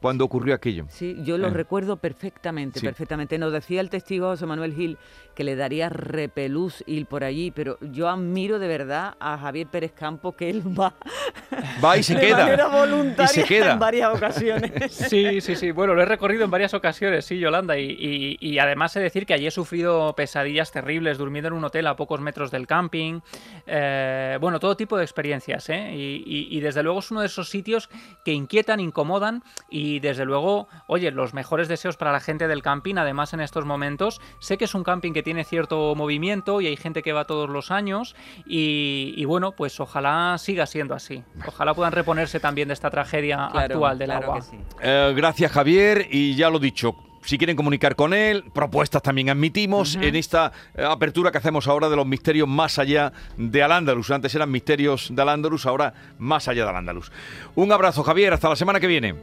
cuando 0.00 0.24
ocurrió 0.24 0.54
aquello. 0.54 0.86
Sí, 0.88 1.16
yo 1.22 1.38
lo 1.38 1.48
Eh. 1.48 1.50
recuerdo 1.50 1.96
perfectamente, 1.96 2.80
Sí. 2.80 2.86
perfectamente. 2.86 3.38
Nos 3.38 3.52
decía 3.52 3.80
el 3.80 3.90
testigo 3.90 4.28
José 4.28 4.46
Manuel 4.46 4.74
Gil 4.74 4.98
que 5.34 5.44
le 5.44 5.54
daría 5.56 5.88
repelús 5.88 6.82
ir 6.86 7.06
por 7.06 7.22
allí, 7.24 7.50
pero 7.52 7.78
yo 7.80 8.08
admiro 8.08 8.58
de 8.58 8.66
verdad 8.68 9.14
a 9.20 9.38
Javier 9.38 9.68
Pérez 9.68 9.92
Campo 9.92 10.32
que 10.32 10.50
él 10.50 10.62
va, 10.78 10.94
Va 11.84 11.96
y 11.96 12.02
se 12.02 12.14
de 12.14 12.20
queda. 12.20 12.38
manera 12.38 12.66
voluntaria 12.68 13.24
Y 13.30 13.34
se 13.34 13.44
queda. 13.44 13.72
en 13.72 13.78
varias 13.78 14.14
ocasiones. 14.16 14.72
Sí, 15.08 15.40
sí, 15.40 15.54
sí. 15.56 15.70
Bueno, 15.70 15.94
lo 15.94 16.02
he 16.02 16.06
recorrido 16.06 16.44
en 16.44 16.50
varias 16.50 16.74
ocasiones, 16.74 17.24
sí, 17.24 17.38
Yolanda. 17.38 17.78
Y, 17.78 17.84
y- 17.90 18.36
y 18.40 18.58
además 18.58 18.94
he 18.96 18.98
de 19.00 19.04
decir 19.04 19.26
que 19.26 19.34
allí 19.34 19.46
he 19.46 19.50
sufrido 19.50 20.12
pesadillas 20.16 20.72
terribles, 20.72 21.18
durmiendo 21.18 21.48
en 21.48 21.54
un 21.54 21.64
hotel 21.64 21.86
a 21.86 21.94
pocos 21.96 22.20
metros 22.20 22.50
del 22.50 22.66
camping. 22.66 23.20
Eh, 23.66 24.38
bueno, 24.40 24.58
todo 24.60 24.76
tipo 24.76 24.96
de 24.96 25.04
experiencias, 25.04 25.68
¿eh? 25.70 25.94
Y, 25.94 26.22
y- 26.26 26.56
y 26.56 26.60
desde 26.60 26.82
luego 26.82 26.98
es 26.98 27.10
uno 27.10 27.20
de 27.20 27.26
esos 27.26 27.48
sitios 27.48 27.88
que 28.24 28.32
inquietan, 28.32 28.80
incomodan. 28.80 29.42
Y 29.70 29.87
desde 30.00 30.24
luego, 30.24 30.68
oye, 30.86 31.10
los 31.10 31.34
mejores 31.34 31.68
deseos 31.68 31.96
para 31.96 32.12
la 32.12 32.20
gente 32.20 32.46
del 32.48 32.62
camping, 32.62 32.96
además 32.96 33.32
en 33.32 33.40
estos 33.40 33.64
momentos. 33.64 34.20
Sé 34.38 34.56
que 34.58 34.64
es 34.66 34.74
un 34.74 34.84
camping 34.84 35.12
que 35.12 35.22
tiene 35.22 35.44
cierto 35.44 35.94
movimiento 35.96 36.60
y 36.60 36.66
hay 36.66 36.76
gente 36.76 37.02
que 37.02 37.12
va 37.12 37.24
todos 37.24 37.48
los 37.50 37.70
años. 37.70 38.14
Y, 38.46 39.14
y 39.16 39.24
bueno, 39.24 39.52
pues 39.52 39.78
ojalá 39.80 40.36
siga 40.38 40.66
siendo 40.66 40.94
así. 40.94 41.22
Ojalá 41.46 41.74
puedan 41.74 41.92
reponerse 41.92 42.40
también 42.40 42.68
de 42.68 42.74
esta 42.74 42.90
tragedia 42.90 43.48
Claro, 43.50 43.74
actual 43.74 43.98
del 43.98 44.08
claro 44.08 44.24
agua. 44.26 44.36
que 44.36 44.42
sí. 44.42 44.56
Eh, 44.82 45.12
gracias 45.16 45.52
Javier 45.52 46.06
y 46.10 46.34
ya 46.34 46.50
lo 46.50 46.58
dicho. 46.58 46.94
Si 47.24 47.36
quieren 47.36 47.56
comunicar 47.56 47.94
con 47.96 48.14
él, 48.14 48.44
propuestas 48.54 49.02
también 49.02 49.28
admitimos 49.28 49.96
en 49.96 50.14
esta 50.16 50.52
eh, 50.74 50.84
apertura 50.88 51.30
que 51.30 51.36
hacemos 51.38 51.66
ahora 51.66 51.88
de 51.90 51.96
los 51.96 52.06
misterios 52.06 52.48
más 52.48 52.78
allá 52.78 53.12
de 53.36 53.62
Al-Ándalus. 53.62 54.10
Antes 54.12 54.34
eran 54.34 54.50
misterios 54.50 55.08
de 55.14 55.20
Al-Ándalus, 55.20 55.66
ahora 55.66 55.92
más 56.18 56.48
allá 56.48 56.62
de 56.64 56.70
Al-Ándalus. 56.70 57.12
Un 57.54 57.70
abrazo 57.72 58.02
Javier, 58.02 58.32
hasta 58.32 58.48
la 58.48 58.56
semana 58.56 58.80
que 58.80 58.86
viene. 58.86 59.14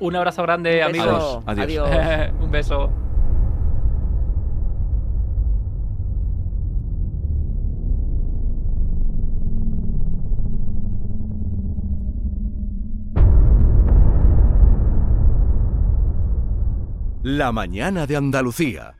Un 0.00 0.14
abrazo 0.14 0.42
grande, 0.42 0.82
Un 0.82 0.88
amigos. 0.88 1.42
Adiós. 1.46 1.88
Adiós. 1.88 2.32
Un 2.40 2.50
beso. 2.50 2.90
La 17.22 17.50
mañana 17.50 18.06
de 18.06 18.16
Andalucía. 18.16 18.96